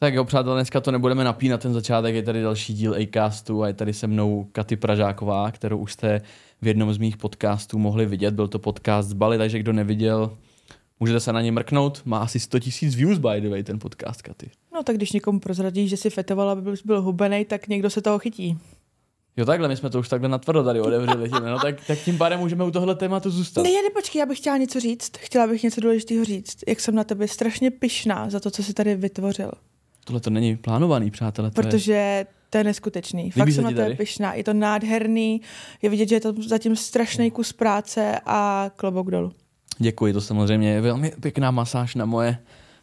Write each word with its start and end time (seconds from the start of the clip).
Tak 0.00 0.14
jo, 0.14 0.24
přátelé, 0.24 0.56
dneska 0.56 0.80
to 0.80 0.90
nebudeme 0.90 1.24
napínat 1.24 1.62
ten 1.62 1.72
začátek, 1.72 2.14
je 2.14 2.22
tady 2.22 2.42
další 2.42 2.74
díl 2.74 2.94
Acastu 2.94 3.62
a 3.62 3.66
je 3.66 3.74
tady 3.74 3.92
se 3.92 4.06
mnou 4.06 4.46
Katy 4.52 4.76
Pražáková, 4.76 5.50
kterou 5.50 5.78
už 5.78 5.92
jste 5.92 6.20
v 6.62 6.66
jednom 6.66 6.92
z 6.92 6.98
mých 6.98 7.16
podcastů 7.16 7.78
mohli 7.78 8.06
vidět. 8.06 8.34
Byl 8.34 8.48
to 8.48 8.58
podcast 8.58 9.08
z 9.08 9.12
Bali, 9.12 9.38
takže 9.38 9.58
kdo 9.58 9.72
neviděl, 9.72 10.36
můžete 11.00 11.20
se 11.20 11.32
na 11.32 11.40
ně 11.40 11.52
mrknout. 11.52 12.02
Má 12.04 12.18
asi 12.18 12.40
100 12.40 12.58
000 12.82 12.96
views, 12.96 13.18
by 13.18 13.40
the 13.40 13.48
way, 13.48 13.62
ten 13.62 13.78
podcast, 13.78 14.22
Katy. 14.22 14.50
No 14.74 14.82
tak 14.82 14.96
když 14.96 15.12
někomu 15.12 15.40
prozradíš, 15.40 15.90
že 15.90 15.96
si 15.96 16.10
fetovala, 16.10 16.52
aby 16.52 16.62
byl, 16.62 16.74
byl 16.84 17.02
hubenej, 17.02 17.44
tak 17.44 17.68
někdo 17.68 17.90
se 17.90 18.02
toho 18.02 18.18
chytí. 18.18 18.58
Jo, 19.36 19.44
takhle, 19.44 19.68
my 19.68 19.76
jsme 19.76 19.90
to 19.90 20.00
už 20.00 20.08
takhle 20.08 20.28
natvrdo 20.28 20.64
tady 20.64 20.80
otevřeli. 20.80 21.30
Tím, 21.30 21.44
no, 21.44 21.58
tak, 21.58 21.86
tak 21.86 21.98
tím 21.98 22.18
pádem 22.18 22.40
můžeme 22.40 22.64
u 22.64 22.70
tohle 22.70 22.94
tématu 22.94 23.30
zůstat. 23.30 23.62
Ne, 23.62 23.70
ne, 23.70 23.90
počkej, 23.94 24.20
já 24.20 24.26
bych 24.26 24.38
chtěla 24.38 24.56
něco 24.56 24.80
říct. 24.80 25.16
Chtěla 25.16 25.46
bych 25.46 25.62
něco 25.62 25.80
důležitého 25.80 26.24
říct. 26.24 26.58
Jak 26.68 26.80
jsem 26.80 26.94
na 26.94 27.04
tebe 27.04 27.28
strašně 27.28 27.70
pyšná 27.70 28.30
za 28.30 28.40
to, 28.40 28.50
co 28.50 28.62
jsi 28.62 28.74
tady 28.74 28.94
vytvořil. 28.94 29.50
Tohle 30.08 30.20
to 30.20 30.30
není 30.30 30.56
plánovaný, 30.56 31.10
přátelé. 31.10 31.50
To 31.50 31.62
Protože 31.62 31.92
je... 31.92 32.26
to 32.50 32.58
je 32.58 32.64
neskutečný. 32.64 33.30
Fakt 33.30 33.36
Líbí 33.36 33.52
jsem 33.52 33.62
se 33.62 33.64
na 33.64 33.70
tebe 33.70 33.82
tady? 33.82 33.94
pyšná. 33.94 34.34
Je 34.34 34.44
to 34.44 34.54
nádherný. 34.54 35.40
Je 35.82 35.90
vidět, 35.90 36.08
že 36.08 36.14
je 36.16 36.20
to 36.20 36.34
zatím 36.46 36.76
strašný 36.76 37.30
kus 37.30 37.52
práce 37.52 38.20
a 38.26 38.70
klobouk 38.76 39.10
dolů. 39.10 39.32
Děkuji, 39.78 40.12
to 40.12 40.20
samozřejmě 40.20 40.70
je 40.70 40.80
velmi 40.80 41.12
pěkná 41.20 41.50
masáž 41.50 41.94
na 41.94 42.04
moje, 42.04 42.38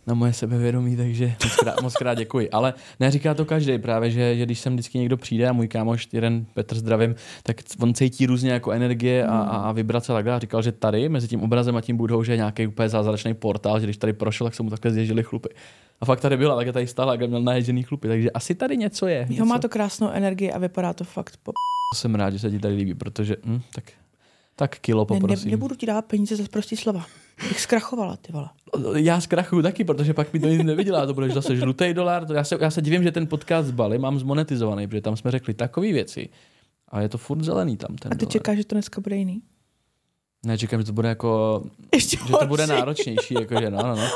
na 0.08 0.14
moje 0.14 0.34
sebevědomí, 0.34 0.96
takže 0.96 1.36
moc 1.44 1.56
krát, 1.56 1.82
moc 1.82 1.94
krát 1.94 2.14
děkuji. 2.14 2.50
Ale 2.50 2.74
neříká 3.00 3.34
to 3.34 3.46
každý 3.46 3.78
právě, 3.78 4.12
že, 4.12 4.36
že 4.36 4.46
když 4.46 4.60
sem 4.60 4.74
vždycky 4.74 4.98
někdo 4.98 5.18
přijde 5.18 5.50
a 5.50 5.54
můj 5.54 5.68
kámoš, 5.68 6.08
jeden 6.12 6.46
Petr 6.54 6.76
zdravím, 6.76 7.16
tak 7.44 7.58
on 7.80 7.94
cítí 7.94 8.26
různě 8.26 8.52
jako 8.52 8.72
energie 8.72 9.26
a, 9.26 9.38
a, 9.38 9.58
a 9.58 9.72
vibrace 9.72 10.12
a 10.12 10.16
tak 10.16 10.26
dále. 10.26 10.40
Říkal, 10.40 10.62
že 10.62 10.72
tady 10.72 11.10
mezi 11.10 11.28
tím 11.28 11.44
obrazem 11.44 11.76
a 11.76 11.82
tím 11.82 11.98
budou, 11.98 12.24
že 12.24 12.34
je 12.34 12.38
nějaký 12.38 12.68
úplně 12.68 12.90
zázračný 12.90 13.34
portál, 13.34 13.80
že 13.80 13.86
když 13.86 13.98
tady 13.98 14.14
prošel, 14.14 14.48
tak 14.48 14.56
se 14.56 14.64
mu 14.64 14.70
takhle 14.70 14.92
zježily 14.92 15.24
chlupy. 15.24 15.50
A 16.02 16.06
fakt 16.06 16.20
tady 16.22 16.38
byla, 16.38 16.56
tak 16.56 16.74
tady 16.74 16.88
stála, 16.88 17.14
jak 17.16 17.30
měl 17.30 17.42
naježený 17.42 17.84
chlupy, 17.84 18.08
takže 18.08 18.32
asi 18.32 18.56
tady 18.56 18.78
něco 18.78 19.08
je. 19.08 19.20
Jo, 19.20 19.26
Něco. 19.30 19.46
má 19.46 19.60
to 19.60 19.70
krásnou 19.70 20.10
energii 20.10 20.52
a 20.52 20.58
vypadá 20.58 20.94
to 20.94 21.04
fakt 21.04 21.38
po... 21.44 21.52
Jsem 21.96 22.16
rád, 22.16 22.30
že 22.30 22.40
se 22.40 22.52
ti 22.52 22.60
tady 22.60 22.76
líbí, 22.76 22.94
protože 22.94 23.36
hm, 23.46 23.62
tak, 23.76 23.84
tak 24.56 24.80
kilo 24.80 25.08
Ne, 25.10 25.16
ne, 25.16 25.20
poprosím. 25.22 25.52
nebudu 25.52 25.76
ti 25.76 25.86
dávat 25.86 26.06
peníze 26.06 26.36
za 26.36 26.44
prostý 26.52 26.78
slova. 26.78 27.06
Bych 27.50 27.62
zkrachovala, 27.62 28.18
ty 28.18 28.32
vole. 28.32 28.50
já 28.96 29.22
zkrachuju 29.22 29.62
taky, 29.62 29.84
protože 29.84 30.14
pak 30.14 30.34
mi 30.34 30.40
to 30.40 30.48
nic 30.48 30.64
nevydělá, 30.64 31.06
to 31.06 31.14
bude 31.14 31.30
zase 31.30 31.56
žlutý 31.56 31.94
dolar. 31.94 32.26
To 32.26 32.34
já, 32.34 32.44
se, 32.44 32.58
já 32.62 32.72
se 32.72 32.82
divím, 32.82 33.04
že 33.04 33.12
ten 33.12 33.28
podcast 33.28 33.68
z 33.68 33.72
Bali 33.72 33.98
mám 33.98 34.20
zmonetizovaný, 34.20 34.88
protože 34.88 35.02
tam 35.02 35.16
jsme 35.18 35.32
řekli 35.32 35.54
takové 35.54 35.92
věci. 35.92 36.30
A 36.90 37.02
je 37.02 37.10
to 37.10 37.18
furt 37.18 37.44
zelený 37.44 37.78
tam 37.78 37.96
ten 37.96 38.12
A 38.12 38.16
ty 38.16 38.20
dolar. 38.20 38.32
čekáš, 38.32 38.58
že 38.58 38.66
to 38.66 38.76
dneska 38.76 39.02
bude 39.02 39.16
jiný? 39.16 39.42
Ne, 40.46 40.58
čekám, 40.58 40.80
že 40.80 40.86
to 40.86 40.94
bude 40.94 41.10
jako, 41.10 41.64
Ještě 41.94 42.18
že 42.28 42.34
to 42.40 42.46
bude 42.48 42.68
náročnější, 42.68 43.34
jakože 43.34 43.70
no, 43.72 43.78
no, 43.84 43.96
no. 43.96 44.08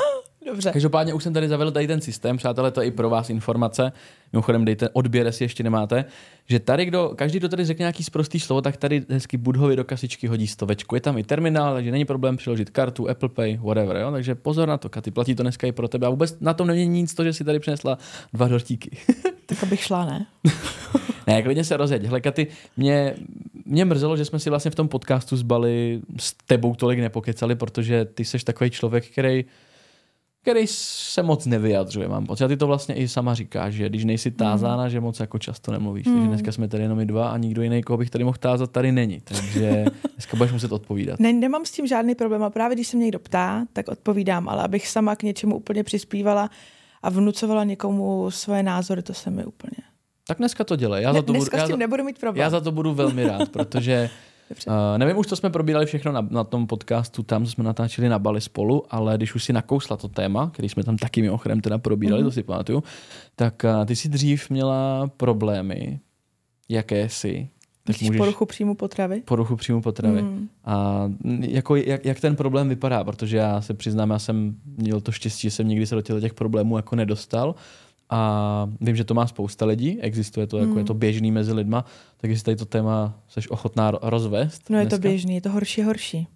Dobře. 0.46 0.70
Každopádně 0.72 1.14
už 1.14 1.22
jsem 1.22 1.32
tady 1.32 1.48
zavedl 1.48 1.70
tady 1.70 1.86
ten 1.86 2.00
systém, 2.00 2.36
přátelé, 2.36 2.70
to 2.70 2.80
je 2.80 2.86
i 2.86 2.90
pro 2.90 3.10
vás 3.10 3.30
informace. 3.30 3.92
Mimochodem 4.32 4.64
dejte 4.64 4.88
odběr, 4.88 5.26
jestli 5.26 5.44
ještě 5.44 5.62
nemáte. 5.62 6.04
Že 6.48 6.58
tady, 6.58 6.84
kdo, 6.84 7.12
každý, 7.16 7.38
kdo 7.38 7.48
tady 7.48 7.64
řekne 7.64 7.82
nějaký 7.82 8.04
sprostý 8.04 8.40
slovo, 8.40 8.62
tak 8.62 8.76
tady 8.76 9.04
hezky 9.08 9.36
Budhovi 9.36 9.76
do 9.76 9.84
kasičky 9.84 10.26
hodí 10.26 10.46
stovečku. 10.46 10.94
Je 10.94 11.00
tam 11.00 11.18
i 11.18 11.24
terminál, 11.24 11.74
takže 11.74 11.90
není 11.90 12.04
problém 12.04 12.36
přiložit 12.36 12.70
kartu, 12.70 13.10
Apple 13.10 13.28
Pay, 13.28 13.56
whatever. 13.56 13.96
Jo? 13.96 14.10
Takže 14.10 14.34
pozor 14.34 14.68
na 14.68 14.78
to, 14.78 14.88
Katy, 14.88 15.10
platí 15.10 15.34
to 15.34 15.42
dneska 15.42 15.66
i 15.66 15.72
pro 15.72 15.88
tebe. 15.88 16.06
A 16.06 16.10
vůbec 16.10 16.36
na 16.40 16.54
tom 16.54 16.66
není 16.66 16.86
nic 16.86 17.14
to, 17.14 17.24
že 17.24 17.32
si 17.32 17.44
tady 17.44 17.58
přinesla 17.58 17.98
dva 18.32 18.48
dortíky. 18.48 18.90
Tak 19.46 19.62
abych 19.62 19.80
šla, 19.80 20.04
ne? 20.04 20.26
ne, 21.26 21.42
klidně 21.42 21.64
se 21.64 21.76
rozjeď. 21.76 22.04
Hele, 22.04 22.20
Katy, 22.20 22.46
mě, 22.76 23.14
mě 23.64 23.84
mrzelo, 23.84 24.16
že 24.16 24.24
jsme 24.24 24.38
si 24.38 24.50
vlastně 24.50 24.70
v 24.70 24.74
tom 24.74 24.88
podcastu 24.88 25.36
z 25.36 25.42
Bali 25.42 26.00
s 26.18 26.34
tebou 26.46 26.74
tolik 26.74 26.98
nepokecali, 26.98 27.54
protože 27.54 28.04
ty 28.04 28.24
jsi 28.24 28.38
takový 28.44 28.70
člověk, 28.70 29.06
který 29.06 29.44
který 30.42 30.66
se 30.66 31.22
moc 31.22 31.46
nevyjadřuje, 31.46 32.08
mám 32.08 32.26
pocit. 32.26 32.44
A 32.44 32.48
ty 32.48 32.56
to 32.56 32.66
vlastně 32.66 32.94
i 32.94 33.08
sama 33.08 33.34
říkáš, 33.34 33.74
že 33.74 33.88
když 33.88 34.04
nejsi 34.04 34.30
tázána, 34.30 34.88
že 34.88 35.00
moc 35.00 35.20
jako 35.20 35.38
často 35.38 35.72
nemluvíš. 35.72 36.04
Takže 36.04 36.26
dneska 36.28 36.52
jsme 36.52 36.68
tady 36.68 36.82
jenom 36.82 36.98
my 36.98 37.06
dva 37.06 37.28
a 37.28 37.36
nikdo 37.36 37.62
jiný, 37.62 37.82
koho 37.82 37.96
bych 37.96 38.10
tady 38.10 38.24
mohl 38.24 38.36
tázat, 38.40 38.70
tady 38.70 38.92
není. 38.92 39.20
Takže 39.24 39.84
dneska 40.14 40.36
budeš 40.36 40.52
muset 40.52 40.72
odpovídat. 40.72 41.20
Ne, 41.20 41.32
nemám 41.32 41.64
s 41.64 41.70
tím 41.70 41.86
žádný 41.86 42.14
problém 42.14 42.42
a 42.42 42.50
právě 42.50 42.74
když 42.74 42.88
se 42.88 42.96
mě 42.96 43.04
někdo 43.04 43.18
ptá, 43.18 43.64
tak 43.72 43.88
odpovídám, 43.88 44.48
ale 44.48 44.62
abych 44.62 44.88
sama 44.88 45.16
k 45.16 45.22
něčemu 45.22 45.56
úplně 45.56 45.84
přispívala 45.84 46.50
a 47.02 47.10
vnucovala 47.10 47.64
někomu 47.64 48.30
svoje 48.30 48.62
názory, 48.62 49.02
to 49.02 49.14
se 49.14 49.30
mi 49.30 49.44
úplně... 49.44 49.76
Tak 50.26 50.38
dneska 50.38 50.64
to 50.64 50.76
dělej. 50.76 51.02
Já, 51.02 51.12
Ne, 51.12 51.18
za 51.18 51.22
to 51.22 51.26
budu, 51.26 51.38
dneska 51.38 51.56
já, 51.56 51.64
s 51.64 51.66
tím 51.66 51.72
za, 51.74 51.78
nebudu 51.78 52.04
mít 52.04 52.18
problém. 52.18 52.42
já 52.42 52.50
za 52.50 52.60
to 52.60 52.72
budu 52.72 52.94
velmi 52.94 53.24
rád, 53.24 53.48
protože 53.48 54.10
Dobře. 54.50 54.70
Uh, 54.70 54.98
nevím 54.98 55.16
už, 55.16 55.26
co 55.26 55.36
jsme 55.36 55.50
probírali 55.50 55.86
všechno 55.86 56.12
na, 56.12 56.26
na 56.30 56.44
tom 56.44 56.66
podcastu, 56.66 57.22
tam 57.22 57.44
co 57.44 57.50
jsme 57.50 57.64
natáčeli 57.64 58.08
na 58.08 58.18
Bali 58.18 58.40
spolu, 58.40 58.84
ale 58.90 59.16
když 59.16 59.34
už 59.34 59.44
si 59.44 59.52
nakousla 59.52 59.96
to 59.96 60.08
téma, 60.08 60.50
který 60.50 60.68
jsme 60.68 60.84
tam 60.84 60.96
taky 60.96 61.22
mimochodem 61.22 61.60
teda 61.60 61.78
probírali, 61.78 62.22
mm-hmm. 62.22 62.26
to 62.26 62.30
si 62.30 62.42
pamatuju, 62.42 62.82
tak 63.36 63.64
uh, 63.64 63.84
ty 63.84 63.96
si 63.96 64.08
dřív 64.08 64.50
měla 64.50 65.10
problémy, 65.16 66.00
jaké 66.68 67.08
si, 67.08 67.48
tak 67.84 68.00
Myslíš 68.00 68.18
poruchu 68.18 68.46
příjmu 68.46 68.74
potravy? 68.74 69.22
poruchu 69.24 69.56
příjmu 69.56 69.82
potravy. 69.82 70.22
Mm. 70.22 70.48
A 70.64 71.04
jako, 71.40 71.76
jak, 71.76 72.04
jak, 72.04 72.20
ten 72.20 72.36
problém 72.36 72.68
vypadá, 72.68 73.04
protože 73.04 73.36
já 73.36 73.60
se 73.60 73.74
přiznám, 73.74 74.10
já 74.10 74.18
jsem 74.18 74.54
měl 74.76 75.00
to 75.00 75.12
štěstí, 75.12 75.40
že 75.42 75.50
jsem 75.50 75.68
nikdy 75.68 75.86
se 75.86 75.94
do 75.94 76.20
těch 76.20 76.34
problémů 76.34 76.76
jako 76.76 76.96
nedostal. 76.96 77.54
A 78.10 78.68
vím, 78.80 78.96
že 78.96 79.04
to 79.04 79.14
má 79.14 79.26
spousta 79.26 79.66
lidí, 79.66 80.00
existuje 80.00 80.46
to, 80.46 80.58
jako 80.58 80.72
Mm. 80.72 80.78
je 80.78 80.84
to 80.84 80.94
běžný 80.94 81.30
mezi 81.32 81.52
lidma, 81.52 81.84
tak 82.16 82.30
jestli 82.30 82.44
tady 82.44 82.56
to 82.56 82.64
téma 82.64 83.18
jsi 83.28 83.48
ochotná 83.48 83.92
ro- 83.92 83.98
rozvést 84.02 84.70
No 84.70 84.78
je 84.78 84.84
to 84.84 84.88
dneska? 84.88 85.08
běžný, 85.08 85.34
je 85.34 85.40
to 85.40 85.50
horší, 85.50 85.82
horší. 85.82 86.26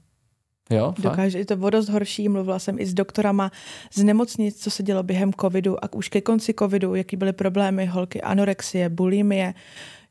Jo? 0.71 0.95
Dokáže, 0.99 1.39
je 1.39 1.45
to 1.45 1.55
o 1.61 1.71
dost 1.71 1.89
horší, 1.89 2.29
mluvila 2.29 2.59
jsem 2.59 2.79
i 2.79 2.87
s 2.87 2.95
doktorama 2.95 3.53
z 3.95 4.03
nemocnic, 4.05 4.63
co 4.63 4.71
se 4.71 4.83
dělo 4.83 5.03
během 5.03 5.33
covidu 5.33 5.85
a 5.85 5.93
už 5.93 6.09
ke 6.09 6.21
konci 6.21 6.55
covidu, 6.59 6.95
jaký 6.95 7.17
byly 7.17 7.33
problémy 7.33 7.87
holky, 7.87 8.23
anorexie, 8.23 8.89
bulimie, 8.89 9.55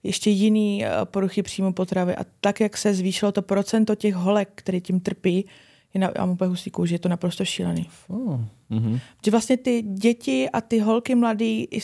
ještě 0.04 0.30
jiný 0.30 0.86
eh, 0.86 0.90
poruchy 1.06 1.44
příjmu 1.44 1.74
potravy 1.74 2.16
a 2.16 2.26
tak, 2.42 2.60
jak 2.60 2.78
se 2.78 2.94
zvýšilo 2.94 3.32
to 3.32 3.42
procento 3.42 3.96
těch 3.96 4.16
holek, 4.16 4.50
které 4.56 4.80
tím 4.82 5.00
trpí, 5.00 5.46
je 5.94 6.00
na, 6.00 6.12
já 6.16 6.26
mám 6.26 6.30
úplně 6.30 6.50
husí 6.50 6.72
kůži, 6.72 6.96
je 6.96 7.00
to 7.00 7.10
naprosto 7.10 7.46
šílený. 7.46 7.90
Oh, 8.08 8.40
mhm. 8.70 9.00
Že 9.26 9.32
vlastně 9.32 9.58
ty 9.58 9.82
děti 9.82 10.50
a 10.50 10.62
ty 10.62 10.80
holky 10.80 11.16
mladý, 11.16 11.64
i, 11.64 11.80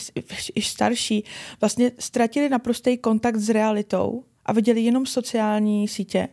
i 0.54 0.62
starší, 0.62 1.24
vlastně 1.60 1.92
ztratili 1.98 2.48
naprostý 2.48 2.98
kontakt 2.98 3.36
s 3.36 3.48
realitou 3.48 4.24
a 4.46 4.52
viděli 4.52 4.80
jenom 4.80 5.06
sociální 5.06 5.88
sítě, 5.88 6.28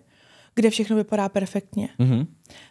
kde 0.56 0.70
všechno 0.70 0.96
vypadá 0.96 1.30
perfektně. 1.30 1.90
Mhm. 2.00 2.28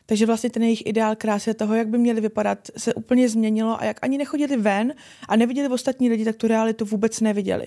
Takže 0.06 0.26
vlastně 0.26 0.50
ten 0.50 0.62
jejich 0.62 0.86
ideál 0.86 1.16
krásy 1.16 1.54
toho, 1.54 1.74
jak 1.74 1.88
by 1.88 1.98
měli 1.98 2.20
vypadat, 2.20 2.68
se 2.76 2.94
úplně 2.94 3.28
změnilo 3.28 3.80
a 3.80 3.84
jak 3.84 3.98
ani 4.02 4.18
nechodili 4.18 4.56
ven 4.56 4.94
a 5.28 5.36
neviděli 5.36 5.68
ostatní 5.68 6.10
lidi, 6.10 6.24
tak 6.24 6.36
tu 6.36 6.46
realitu 6.46 6.84
vůbec 6.84 7.20
neviděli. 7.20 7.66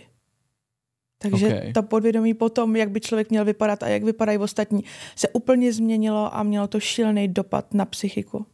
Takže 1.22 1.48
Ok. 1.48 1.54
okay. 1.54 1.74
to 1.74 1.84
podvědomí 1.84 2.34
potom, 2.34 2.76
jak 2.76 2.92
by 2.92 3.00
člověk 3.00 3.30
měl 3.30 3.46
vypadat 3.46 3.84
a 3.84 3.88
jak 3.88 4.04
vypadají 4.04 4.38
ostatní, 4.38 4.84
se 5.16 5.30
úplně 5.30 5.74
změnilo 5.74 6.36
a 6.36 6.44
mělo 6.44 6.68
to 6.68 6.80
šílený 6.80 7.28
dopad 7.28 7.74
na 7.74 7.86
psychiku. 7.86 8.46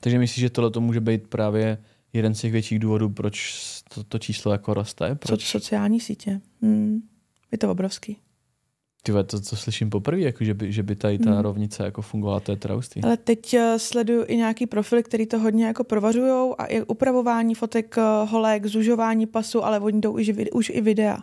Takže 0.00 0.18
myslíš, 0.18 0.40
že 0.40 0.50
tohle 0.50 0.70
to 0.70 0.80
může 0.80 1.00
být 1.00 1.26
právě 1.28 1.78
jeden 2.12 2.34
z 2.34 2.40
těch 2.40 2.52
větších 2.52 2.78
důvodů, 2.78 3.08
proč 3.08 3.64
to, 3.94 4.04
to 4.04 4.18
číslo 4.18 4.52
jako 4.52 4.74
roste? 4.74 5.08
Co 5.08 5.28
Proč? 5.28 5.50
sociální 5.50 6.00
sítě. 6.00 6.40
Hmm. 6.62 7.00
Je 7.52 7.58
to 7.58 7.70
obrovský. 7.70 8.16
Ty 9.02 9.12
to, 9.12 9.24
to 9.40 9.56
slyším 9.56 9.90
poprvé, 9.90 10.20
jako 10.20 10.44
že, 10.44 10.54
by, 10.54 10.72
že 10.72 10.82
by 10.82 10.96
tady 10.96 11.18
ta 11.18 11.30
Hmm. 11.30 11.40
rovnice 11.40 11.84
jako 11.84 12.02
fungovala, 12.02 12.40
to 12.40 12.52
je 12.52 12.56
teda 12.56 12.74
hustý. 12.74 13.02
Ale 13.02 13.16
teď 13.16 13.54
eh, 13.54 13.78
sleduju 13.78 14.24
i 14.26 14.36
nějaký 14.36 14.66
profily, 14.66 15.02
který 15.02 15.26
to 15.26 15.38
hodně 15.38 15.66
jako 15.66 15.84
provařují 15.84 16.54
a 16.58 16.64
i 16.64 16.82
upravování 16.82 17.54
fotek 17.54 17.98
eh, 17.98 18.02
holek, 18.28 18.66
zužování 18.66 19.26
pasu, 19.26 19.64
ale 19.64 19.80
oni 19.80 20.00
jdou 20.00 20.12
už, 20.12 20.30
už 20.52 20.70
i 20.74 20.80
videa. 20.80 21.18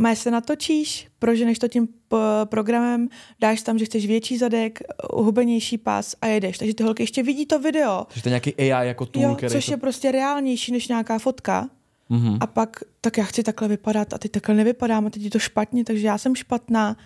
Má 0.00 0.14
se 0.14 0.30
natočíš, 0.30 1.08
proženeš 1.18 1.58
to 1.58 1.68
tím 1.68 1.86
p- 1.86 2.16
programem, 2.44 3.08
dáš 3.40 3.62
tam, 3.62 3.78
že 3.78 3.84
chceš 3.84 4.06
větší 4.06 4.38
zadek, 4.38 4.80
eh, 4.82 4.84
hubenější 5.12 5.78
pas 5.78 6.14
a 6.20 6.26
jedeš. 6.26 6.58
Takže 6.58 6.74
ty 6.74 6.82
holky 6.82 7.02
ještě 7.02 7.22
vidí 7.22 7.46
to 7.46 7.58
video, 7.58 8.04
Takže 8.08 8.22
to 8.22 8.28
je 8.28 8.30
nějaký 8.30 8.54
AI 8.56 8.86
jako 8.88 9.06
tool, 9.06 9.22
jo, 9.22 9.34
který 9.34 9.52
což 9.52 9.66
to... 9.66 9.72
je 9.72 9.76
prostě 9.76 10.12
reálnější 10.12 10.72
než 10.72 10.88
nějaká 10.88 11.18
fotka. 11.18 11.68
Mhm. 12.08 12.36
A 12.40 12.46
pak, 12.46 12.80
tak 13.00 13.18
já 13.18 13.24
chci 13.24 13.42
takhle 13.42 13.68
vypadat 13.68 14.14
a 14.14 14.18
teď 14.18 14.30
takhle 14.32 14.54
nevypadám 14.54 15.06
a 15.06 15.10
teď 15.10 15.22
je 15.22 15.30
to 15.30 15.38
špatně, 15.38 15.84
takže 15.84 16.06
já 16.06 16.18
jsem 16.18 16.34
špatná. 16.34 16.96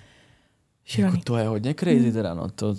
Šílený. 0.84 1.12
Jako 1.14 1.24
to 1.24 1.36
je 1.36 1.48
hodně 1.48 1.74
crazy 1.74 1.98
Hmm. 2.00 2.12
teda, 2.12 2.34
no. 2.34 2.50
To, 2.50 2.74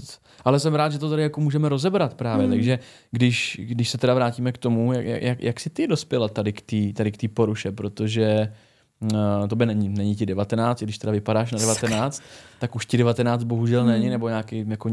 ale 0.45 0.59
jsem 0.59 0.75
rád, 0.75 0.91
že 0.91 0.99
to 0.99 1.09
tady 1.09 1.21
jako 1.21 1.41
můžeme 1.41 1.69
rozebrat 1.69 2.13
právě, 2.13 2.45
Hmm. 2.45 2.55
takže 2.55 2.79
když, 3.11 3.59
když 3.63 3.89
se 3.89 3.97
teda 3.97 4.13
vrátíme 4.13 4.51
k 4.51 4.57
tomu, 4.57 4.93
jak, 4.93 5.05
jak, 5.05 5.43
jak 5.43 5.59
jsi 5.59 5.69
ty 5.69 5.87
dospěla 5.87 6.27
tady 6.29 6.53
k 6.53 6.61
té 6.61 6.93
tady 6.93 7.11
k 7.11 7.17
té 7.17 7.27
poruše, 7.27 7.71
protože 7.71 8.53
uh, 9.01 9.47
to 9.47 9.55
by 9.55 9.65
není, 9.65 9.89
není 9.89 10.15
ti 10.15 10.25
19, 10.25 10.81
i 10.81 10.85
když 10.85 10.97
teda 10.97 11.11
vypadáš 11.11 11.51
na 11.51 11.59
19, 11.59 12.21
tak 12.59 12.75
už 12.75 12.85
ti 12.85 12.97
19 12.97 13.43
bohužel 13.43 13.81
Hmm. 13.81 13.91
není, 13.91 14.09
nebo 14.09 14.29
nějaký 14.29 14.65
jako 14.67 14.89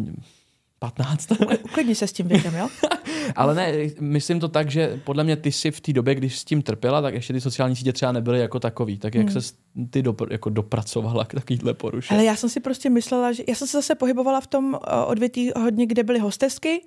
15. 0.78 1.28
Uklidni 1.64 1.94
se 1.94 2.06
s 2.06 2.12
tím 2.12 2.28
věkem, 2.28 2.54
jo? 2.56 2.69
Ale 3.37 3.54
ne, 3.54 3.72
myslím 4.00 4.40
to 4.40 4.49
tak, 4.49 4.70
že 4.70 5.00
podle 5.04 5.25
mě 5.25 5.37
ty 5.37 5.52
si 5.52 5.70
v 5.70 5.81
té 5.81 5.93
době, 5.93 6.14
když 6.14 6.38
s 6.38 6.44
tím 6.44 6.62
trpěla, 6.62 7.02
tak 7.02 7.14
ještě 7.14 7.32
ty 7.32 7.40
sociální 7.40 7.76
sítě 7.76 7.93
třeba 7.93 8.12
nebyly 8.12 8.38
jako 8.40 8.60
takový. 8.60 8.99
Tak 8.99 9.14
jak 9.14 9.31
Hmm. 9.31 9.40
se 9.40 9.54
ty 9.90 10.02
dopr- 10.02 10.32
jako 10.32 10.50
dopracovala 10.50 11.25
k 11.25 11.34
takovýhle 11.34 11.75
poruše? 11.75 12.14
Ale 12.14 12.25
já 12.25 12.37
jsem 12.37 12.49
si 12.50 12.60
prostě 12.60 12.90
myslela, 12.90 13.32
že 13.32 13.43
já 13.49 13.54
jsem 13.54 13.69
se 13.69 13.76
zase 13.78 13.94
pohybovala 13.94 14.40
v 14.40 14.46
tom 14.46 14.75
eh, 14.87 14.96
odvětví 15.04 15.50
hodně, 15.62 15.87
kde 15.87 16.02
byly 16.02 16.19
hostesky 16.19 16.81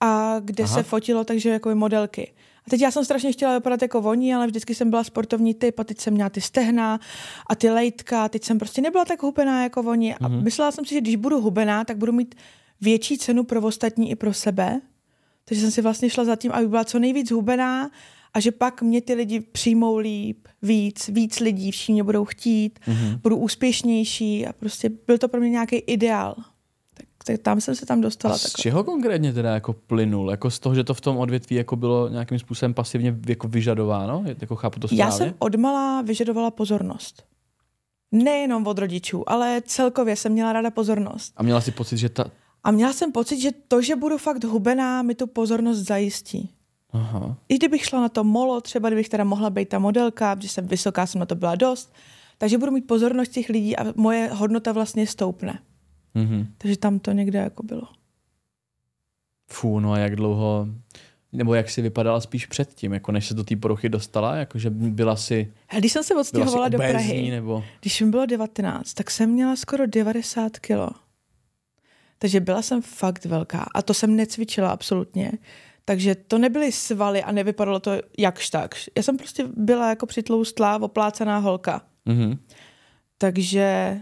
a 0.00 0.36
kde. 0.40 0.64
Aha. 0.64 0.74
se 0.74 0.82
fotilo 0.82 1.24
takže 1.24 1.50
jako 1.50 1.74
modelky. 1.74 2.32
A 2.68 2.70
teď 2.70 2.80
já 2.80 2.90
jsem 2.90 3.04
strašně 3.04 3.32
chtěla 3.32 3.54
vypadat 3.54 3.82
jako 3.82 4.00
voní, 4.00 4.34
ale 4.34 4.46
vždycky 4.46 4.74
jsem 4.74 4.90
byla 4.90 5.04
sportovní 5.04 5.54
typ 5.54 5.78
a 5.78 5.84
teď 5.84 6.00
jsem 6.00 6.14
měla 6.14 6.30
ty 6.30 6.40
stehna 6.40 7.00
a 7.50 7.54
ty 7.54 7.70
lejtka. 7.70 8.28
Teď 8.28 8.44
jsem 8.44 8.58
prostě 8.58 8.80
nebyla 8.82 9.04
tak 9.04 9.22
hubená 9.22 9.62
jako 9.62 9.80
oni. 9.80 10.14
A 10.14 10.28
Mhm. 10.28 10.44
myslela 10.44 10.70
jsem 10.72 10.84
si, 10.84 10.94
že 10.94 11.00
když 11.00 11.16
budu 11.16 11.40
hubená, 11.40 11.84
tak 11.84 11.96
budu 11.96 12.12
mít 12.12 12.34
větší 12.80 13.18
cenu 13.18 13.44
pro 13.44 13.62
ostatní 13.62 14.10
i 14.10 14.16
pro 14.16 14.34
sebe. 14.34 14.80
Takže 15.44 15.60
jsem 15.62 15.70
si 15.70 15.82
vlastně 15.82 16.10
šla 16.10 16.24
za 16.24 16.36
tím, 16.36 16.52
aby 16.52 16.68
byla 16.68 16.84
co 16.84 16.98
nejvíc 16.98 17.30
hubená 17.30 17.90
a 18.34 18.40
že 18.40 18.52
pak 18.52 18.82
mě 18.82 19.00
ty 19.00 19.14
lidi 19.14 19.40
přijmou 19.40 19.96
líp, 19.96 20.48
víc, 20.62 21.08
víc 21.08 21.40
lidí, 21.40 21.70
všichni 21.70 21.92
mě 21.92 22.02
budou 22.04 22.24
chtít, 22.24 22.78
Mhm. 22.86 23.18
budu 23.22 23.36
úspěšnější 23.36 24.46
a 24.46 24.52
prostě 24.52 24.90
byl 25.06 25.18
to 25.18 25.28
pro 25.28 25.40
mě 25.40 25.50
nějaký 25.50 25.76
ideál. 25.76 26.34
Tak, 27.32 27.42
tam 27.42 27.60
jsem 27.60 27.74
se 27.74 27.86
tam 27.86 28.00
dostala. 28.00 28.34
A 28.34 28.38
z 28.38 28.42
takhle. 28.42 28.62
čeho 28.62 28.84
konkrétně 28.84 29.32
teda 29.32 29.54
jako 29.54 29.72
plynul? 29.72 30.30
Jako 30.30 30.50
z 30.50 30.58
toho, 30.58 30.74
že 30.74 30.84
to 30.84 30.94
v 30.94 31.00
tom 31.00 31.18
odvětví 31.18 31.56
jako 31.56 31.76
bylo 31.76 32.08
nějakým 32.08 32.38
způsobem 32.38 32.74
pasivně 32.74 33.16
jako 33.26 33.48
vyžadováno? 33.48 34.24
Jako 34.40 34.56
chápu 34.56 34.80
to 34.80 34.88
správně? 34.88 35.02
Já 35.02 35.10
jsem 35.10 35.34
odmala 35.38 36.02
vyžadovala 36.02 36.50
pozornost. 36.50 37.24
Nejenom 38.12 38.66
od 38.66 38.78
rodičů, 38.78 39.30
ale 39.30 39.62
celkově 39.66 40.16
jsem 40.16 40.32
měla 40.32 40.52
ráda 40.52 40.70
pozornost. 40.70 41.32
A 41.36 41.42
měla 41.42 41.60
si 41.60 41.70
pocit, 41.70 41.98
že 41.98 42.08
ta... 42.08 42.24
A 42.64 42.70
měla 42.70 42.92
jsem 42.92 43.12
pocit, 43.12 43.40
že 43.40 43.50
to, 43.68 43.82
že 43.82 43.96
budu 43.96 44.18
fakt 44.18 44.44
hubená, 44.44 45.02
mi 45.02 45.14
tu 45.14 45.26
pozornost 45.26 45.78
zajistí. 45.78 46.50
Aha. 46.92 47.36
I 47.48 47.56
kdybych 47.56 47.84
šla 47.84 48.00
na 48.00 48.08
to 48.08 48.24
molo, 48.24 48.60
třeba 48.60 48.88
kdybych 48.88 49.08
teda 49.08 49.24
mohla 49.24 49.50
být 49.50 49.68
ta 49.68 49.78
modelka, 49.78 50.36
protože 50.36 50.48
jsem 50.48 50.66
vysoká, 50.66 51.06
jsem 51.06 51.18
na 51.18 51.26
to 51.26 51.34
byla 51.34 51.54
dost, 51.54 51.92
takže 52.38 52.58
budu 52.58 52.72
mít 52.72 52.86
pozornost 52.86 53.28
těch 53.28 53.48
lidí 53.48 53.76
a 53.76 53.92
moje 53.96 54.30
hodnota 54.32 54.72
vlastně 54.72 55.06
stoupne. 55.06 55.58
Mhm. 56.14 56.46
Takže 56.58 56.76
tam 56.76 56.98
to 56.98 57.12
někde 57.12 57.38
jako 57.38 57.62
bylo. 57.62 57.88
Fú, 59.50 59.80
no 59.80 59.92
a 59.92 59.98
jak 59.98 60.16
dlouho... 60.16 60.68
Nebo 61.32 61.54
jak 61.54 61.70
si 61.70 61.82
vypadala 61.82 62.20
spíš 62.20 62.46
předtím, 62.46 62.92
jako 62.92 63.12
než 63.12 63.26
se 63.26 63.34
do 63.34 63.44
té 63.44 63.56
poruchy 63.56 63.88
dostala? 63.88 64.34
Jakože 64.36 64.70
byla 64.70 65.16
si, 65.16 65.52
když 65.78 65.92
jsem 65.92 66.04
se 66.04 66.14
odstěhovala 66.14 66.68
do 66.68 66.78
Prahy, 66.78 67.30
nebo... 67.30 67.64
když 67.80 68.00
mi 68.00 68.10
bylo 68.10 68.26
19, 68.26 68.94
tak 68.94 69.10
jsem 69.10 69.30
měla 69.30 69.56
skoro 69.56 69.86
90 69.86 70.58
kilo. 70.58 70.90
Takže 72.18 72.40
byla 72.40 72.62
jsem 72.62 72.82
fakt 72.82 73.24
velká 73.24 73.66
a 73.74 73.82
to 73.82 73.94
jsem 73.94 74.16
necvičila 74.16 74.70
absolutně. 74.70 75.32
Takže 75.84 76.14
to 76.14 76.38
nebyly 76.38 76.72
svaly 76.72 77.22
a 77.22 77.32
nevypadalo 77.32 77.80
to 77.80 77.90
jakž 78.18 78.50
takž. 78.50 78.90
Já 78.96 79.02
jsem 79.02 79.16
prostě 79.16 79.46
byla 79.56 79.88
jako 79.88 80.06
přitloustlá, 80.06 80.82
oplácaná 80.82 81.38
holka. 81.38 81.82
Mhm. 82.04 82.38
Takže 83.18 83.98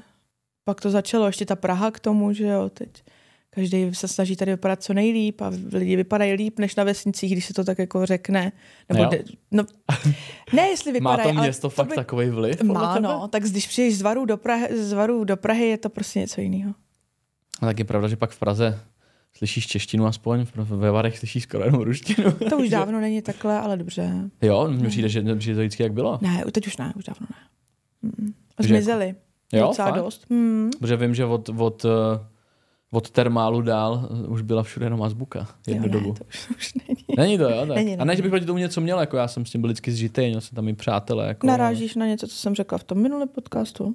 pak 0.67 0.81
to 0.81 0.91
začalo, 0.91 1.27
ještě 1.27 1.47
ta 1.47 1.57
Praha 1.57 1.91
k 1.91 2.01
tomu, 2.01 2.33
že 2.33 2.47
jo, 2.47 2.69
teď 2.69 3.05
každý 3.51 3.95
se 3.95 4.09
snaží 4.09 4.37
tady 4.37 4.51
vypadat 4.51 4.83
co 4.83 4.95
nejlíp 4.95 5.41
a 5.41 5.53
lidi 5.73 5.97
vypadají 5.97 6.33
líp 6.33 6.59
než 6.59 6.77
na 6.77 6.85
vesnicích, 6.85 7.33
když 7.33 7.47
se 7.47 7.55
to 7.55 7.65
tak 7.65 7.79
jako 7.79 8.07
řekne. 8.07 8.53
Nebo 8.89 9.03
Jo. 9.03 9.11
de, 9.11 9.25
no, 9.51 9.65
ne, 10.53 10.69
jestli 10.69 10.93
Má 11.01 11.11
vypadají, 11.11 11.37
to 11.37 11.43
město 11.43 11.71
fakt 11.71 11.89
by, 11.89 11.95
takový 11.95 12.29
vliv? 12.29 12.63
Má, 12.63 12.95
tebe? 12.95 13.09
no, 13.09 13.29
tak 13.29 13.43
když 13.43 13.67
přijdeš 13.67 13.99
z 13.99 14.03
Varu 14.03 14.25
do 14.25 14.37
Prahy, 14.37 14.83
z 14.83 14.93
Varu 14.93 15.25
do 15.25 15.37
Prahy, 15.37 15.67
je 15.67 15.79
to 15.79 15.89
prostě 15.89 16.19
něco 16.19 16.41
jiného. 16.41 16.75
A 17.61 17.67
tak 17.67 17.79
je 17.79 17.85
pravda, 17.85 18.09
že 18.09 18.17
pak 18.17 18.31
v 18.31 18.39
Praze 18.39 18.81
slyšíš 19.37 19.67
češtinu 19.67 20.07
aspoň, 20.07 20.47
ve 20.55 20.91
Varech 20.91 21.19
slyšíš 21.19 21.43
skoro 21.43 21.65
jenom 21.65 21.83
ruštinu. 21.83 22.33
To 22.33 22.59
už 22.59 22.69
dávno 22.79 23.01
není 23.01 23.23
takhle, 23.23 23.61
ale 23.61 23.77
dobře. 23.77 24.31
Jo, 24.43 24.69
mně 24.71 24.89
přijde, 24.89 25.09
že, 25.09 25.25
že 25.39 25.55
to 25.55 25.61
vždycky 25.61 25.83
jak 25.83 25.93
bylo. 25.93 26.19
Ne, 26.23 26.45
teď 26.53 26.67
už 26.67 26.77
ne, 26.77 26.93
už 26.97 27.05
dávno 27.05 27.27
ne. 27.31 27.37
Mm. 28.03 28.35
Zmizeli. 28.59 29.15
Jo, 29.53 29.67
Docela 29.67 29.89
fakt? 29.89 30.01
dost. 30.01 30.31
Mm. 30.31 30.71
Protože 30.81 30.97
vím, 30.97 31.15
že 31.15 31.25
od, 31.25 31.49
od, 31.49 31.85
eh, 31.85 32.27
od 32.91 33.11
termálu 33.11 33.61
dál 33.63 34.09
eh, 34.25 34.27
už 34.29 34.43
byla 34.43 34.63
všude 34.63 34.87
jenom 34.87 35.03
azbuka 35.03 35.47
jednu 35.67 35.85
jo, 35.87 35.93
dobu. 35.93 36.09
Ne, 36.09 36.15
to 36.19 36.25
už, 36.29 36.51
už 36.57 36.75
není. 36.75 37.05
Není 37.17 37.39
to, 37.39 37.45
jo? 37.51 37.67
Tak. 37.67 37.77
Není, 37.77 37.95
A 37.95 37.99
ne, 37.99 38.05
není. 38.05 38.17
že 38.17 38.23
bych 38.23 38.31
proti 38.31 38.47
tomu 38.47 38.59
něco 38.59 38.81
měl, 38.81 39.01
jako 39.01 39.17
já 39.17 39.29
jsem 39.29 39.47
s 39.47 39.51
tím 39.51 39.61
byl 39.61 39.69
vždycky 39.69 39.93
zžitej, 39.93 40.29
měl 40.29 40.41
jsem 40.41 40.57
tam 40.57 40.69
i 40.69 40.75
přátelé. 40.75 41.29
Jako, 41.29 41.47
Narážíš 41.47 41.95
na 41.95 42.07
něco, 42.07 42.29
co 42.29 42.35
jsem 42.37 42.55
řekla 42.55 42.79
v 42.79 42.85
tom 42.85 42.99
minulém 42.99 43.29
podcastu? 43.29 43.95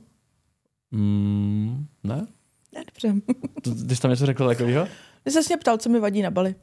Mm, 0.92 1.86
ne? 2.04 2.27
Ne, 2.75 2.83
dobře. 2.86 3.21
To- 3.62 3.86
Ty 3.88 3.95
jsi 3.95 4.01
tam 4.01 4.12
něco 4.12 4.25
řekl 4.25 4.47
takového? 4.47 4.88
Ty 5.24 5.31
jsi 5.31 5.39
mě 5.50 5.57
ptal, 5.57 5.77
co 5.77 5.89
mi 5.89 6.00
vadí 6.00 6.21
na 6.21 6.31
Bali. 6.31 6.56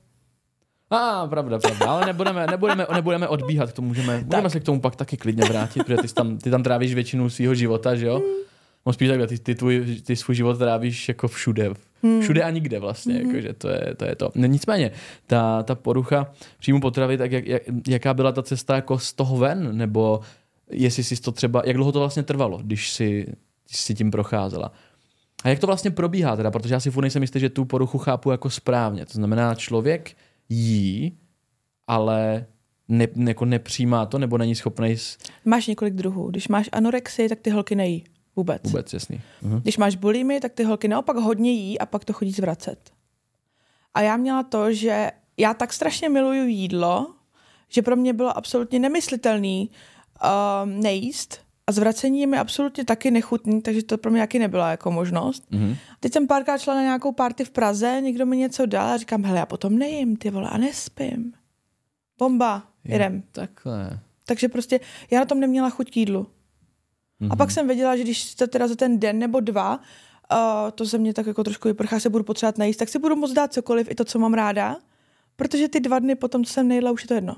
A, 0.91 0.96
ah, 1.23 1.29
pravda, 1.29 1.58
pravda, 1.58 1.87
ale 1.87 2.06
nebudeme, 2.06 2.46
nebudeme, 2.46 2.87
nebudeme 2.94 3.29
odbíhat, 3.29 3.73
to 3.73 3.82
můžeme, 3.82 4.25
můžeme 4.25 4.50
se 4.50 4.61
k 4.61 4.64
tomu 4.64 4.81
pak 4.81 4.96
taky 4.96 5.17
klidně 5.17 5.44
vrátit, 5.44 5.84
protože 5.84 5.96
ty, 5.96 6.08
jsi 6.08 6.14
tam, 6.14 6.38
ty 6.38 6.50
tam 6.50 6.62
trávíš 6.62 6.94
většinu 6.94 7.31
svého 7.31 7.55
života, 7.55 7.94
že 7.96 8.06
jo? 8.06 8.23
No 8.88 8.93
spíš 8.93 9.08
takhle, 9.08 9.26
ty, 9.26 9.38
ty, 9.38 9.55
tvůj, 9.55 9.96
ty 10.05 10.17
svůj 10.17 10.35
život 10.37 10.58
trávíš 10.58 11.08
jako 11.08 11.29
všude, 11.29 11.70
Hmm. 12.02 12.20
všude 12.20 12.43
a 12.43 12.50
nikde 12.50 12.79
vlastně, 12.79 13.14
Mhm. 13.14 13.26
jakože 13.26 13.52
to 13.52 13.69
je 13.69 13.94
to. 13.96 14.05
Je 14.05 14.14
to. 14.17 14.31
No, 14.35 14.46
nicméně, 14.46 14.90
ta, 15.26 15.62
ta 15.62 15.75
porucha 15.75 16.32
příjmu 16.58 16.81
potravy, 16.81 17.19
tak 17.19 17.32
jak, 17.32 17.46
jak, 17.46 17.62
jaká 17.88 18.14
byla 18.14 18.32
ta 18.32 18.43
cesta 18.43 18.75
jako 18.76 18.99
z 18.99 19.12
toho 19.12 19.37
ven, 19.37 19.76
nebo 19.76 20.20
jestli 20.70 21.05
si 21.05 21.20
to 21.20 21.32
třeba, 21.32 21.62
jak 21.67 21.76
dlouho 21.76 21.93
to 21.93 21.99
vlastně 21.99 22.23
trvalo, 22.23 22.58
když 22.62 22.90
si, 22.90 23.26
když 23.67 23.76
si 23.81 23.94
tím 23.94 24.11
procházela. 24.11 24.73
A 25.44 25.49
jak 25.49 25.58
to 25.58 25.67
vlastně 25.67 25.91
probíhá 25.91 26.37
teda, 26.37 26.50
protože 26.50 26.75
já 26.75 26.81
si 26.81 26.91
furt 26.91 27.02
nejsem 27.02 27.23
jistý, 27.23 27.41
že 27.41 27.49
tu 27.50 27.64
poruchu 27.64 27.99
chápu 27.99 28.31
jako 28.31 28.50
správně. 28.50 29.06
To 29.06 29.12
znamená, 29.12 29.55
člověk 29.55 30.17
jí, 30.49 31.12
ale 31.87 32.46
ne, 32.88 33.06
jako 33.26 33.44
nepřijímá 33.44 34.06
to, 34.06 34.19
nebo 34.19 34.38
není 34.38 34.55
schopný. 34.55 34.96
Máš 35.44 35.67
několik 35.67 35.94
druhů. 35.94 36.31
Když 36.31 36.49
máš 36.49 36.69
anorexii, 36.73 37.29
tak 37.29 37.41
ty 37.41 37.50
holky 37.50 37.75
nejí. 37.75 38.05
Vůbec. 38.38 38.62
vůbec 38.62 38.93
jasný. 38.93 39.20
Mhm. 39.43 39.61
Když 39.61 39.76
máš 39.76 39.96
bulimy, 39.96 40.40
tak 40.40 40.52
ty 40.52 40.64
holky 40.64 40.88
naopak 40.88 41.17
hodně 41.17 41.52
jí 41.52 41.79
a 41.79 41.87
pak 41.87 42.05
to 42.05 42.12
chodí 42.12 42.32
zvracet. 42.32 42.90
A 43.94 44.00
já 44.00 44.17
měla 44.17 44.43
to, 44.43 44.73
že 44.73 45.11
já 45.37 45.55
tak 45.55 45.73
strašně 45.73 46.08
miluju 46.08 46.46
jídlo, 46.46 47.14
že 47.69 47.82
pro 47.82 47.96
mě 47.96 48.12
bylo 48.12 48.37
absolutně 48.37 48.79
nemyslitelný 48.79 49.70
um, 49.70 50.81
nejíst 50.81 51.40
a 51.67 51.73
zvracení 51.73 52.20
je 52.20 52.26
mi 52.26 52.38
absolutně 52.38 52.85
taky 52.85 53.11
nechutný, 53.11 53.62
takže 53.62 53.82
to 53.82 53.99
pro 53.99 54.11
mě 54.11 54.20
taky 54.20 54.38
nebyla 54.38 54.70
jako 54.70 54.91
možnost. 54.91 55.44
Mhm. 55.50 55.76
Teď 56.00 56.12
jsem 56.12 56.26
párkrát 56.26 56.58
šla 56.58 56.75
na 56.75 56.82
nějakou 56.82 57.12
party 57.12 57.44
v 57.44 57.50
Praze, 57.50 58.00
někdo 58.00 58.26
mi 58.26 58.37
něco 58.37 58.67
dal 58.67 58.88
a 58.88 58.96
říkám, 58.96 59.25
hele, 59.25 59.38
já 59.38 59.46
potom 59.46 59.79
nejím, 59.79 60.17
ty 60.17 60.31
vole, 60.31 60.50
a 60.50 60.58
nespím. 60.58 61.32
Bomba, 62.19 62.62
jdem. 62.84 63.23
Takhle. 63.32 64.00
Takže 64.26 64.49
prostě 64.49 64.81
já 65.11 65.20
na 65.20 65.26
tom 65.26 65.41
neměla 65.41 65.70
chuť 65.70 65.91
k 65.91 65.96
jídlu. 65.96 66.26
Mhm. 67.20 67.32
A 67.32 67.37
pak 67.37 67.50
jsem 67.50 67.67
věděla, 67.67 67.97
že 67.97 68.03
když 68.03 68.35
to 68.35 68.47
teda 68.47 68.69
za 68.69 68.75
ten 68.76 68.99
den 68.99 69.19
nebo 69.19 69.41
dva, 69.41 69.76
uh, 69.76 70.70
to 70.75 70.85
ze 70.85 70.99
mě 70.99 71.15
tak 71.15 71.26
jako 71.26 71.44
trošku 71.44 71.69
vyprchá, 71.69 72.00
se 72.00 72.11
budu 72.11 72.25
potřebovat 72.25 72.59
najíst, 72.59 72.79
tak 72.79 72.88
si 72.88 72.99
budu 72.99 73.17
moct 73.17 73.32
dát 73.32 73.53
cokoliv, 73.53 73.91
i 73.91 73.94
to, 73.94 74.05
co 74.05 74.19
mám 74.19 74.35
ráda, 74.35 74.76
protože 75.37 75.69
ty 75.69 75.81
dva 75.81 75.99
dny 75.99 76.15
potom, 76.15 76.44
co 76.44 76.53
jsem 76.53 76.69
nejedla, 76.69 76.91
už 76.91 77.03
je 77.03 77.09
to 77.09 77.15
jedno. 77.15 77.37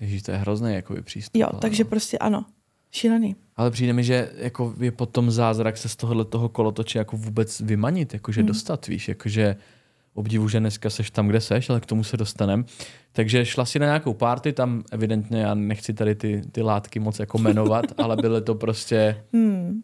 Ježíš, 0.00 0.22
to 0.22 0.30
je 0.30 0.36
hrozný 0.36 0.74
jako 0.74 1.02
přístup. 1.02 1.36
Jo, 1.40 1.48
ale 1.52 1.60
takže 1.60 1.84
no. 1.84 1.90
prostě 1.90 2.18
ano. 2.18 2.44
Šílený. 2.90 3.36
Ale 3.56 3.70
přijde 3.70 3.92
mi, 3.92 4.04
že 4.04 4.32
jako 4.36 4.74
je 4.80 4.90
potom 4.92 5.30
zázrak 5.30 5.76
se 5.76 5.88
z 5.88 5.96
tohohle 5.96 6.24
toho 6.24 6.48
kolotoče 6.48 6.98
jako 6.98 7.16
vůbec 7.16 7.60
vymanit, 7.60 8.12
jakože 8.14 8.40
Hmm. 8.40 8.48
dostat, 8.48 8.86
víš, 8.86 9.08
jakože 9.08 9.56
obdivu, 10.18 10.48
že 10.48 10.60
dneska 10.60 10.90
seš 10.90 11.10
tam, 11.10 11.28
kde 11.28 11.40
seš, 11.40 11.70
ale 11.70 11.80
k 11.80 11.86
tomu 11.86 12.04
se 12.04 12.16
dostanem. 12.16 12.64
Takže 13.12 13.44
šla 13.46 13.64
si 13.64 13.78
na 13.78 13.86
nějakou 13.86 14.14
party, 14.14 14.52
tam 14.52 14.82
evidentně, 14.92 15.40
já 15.40 15.54
nechci 15.54 15.94
tady 15.94 16.14
ty, 16.14 16.42
ty 16.52 16.62
látky 16.62 17.00
moc 17.00 17.18
jako 17.18 17.38
jmenovat, 17.38 17.84
ale 17.98 18.16
byly 18.16 18.42
to 18.42 18.54
prostě, 18.54 19.24
Hmm. 19.32 19.82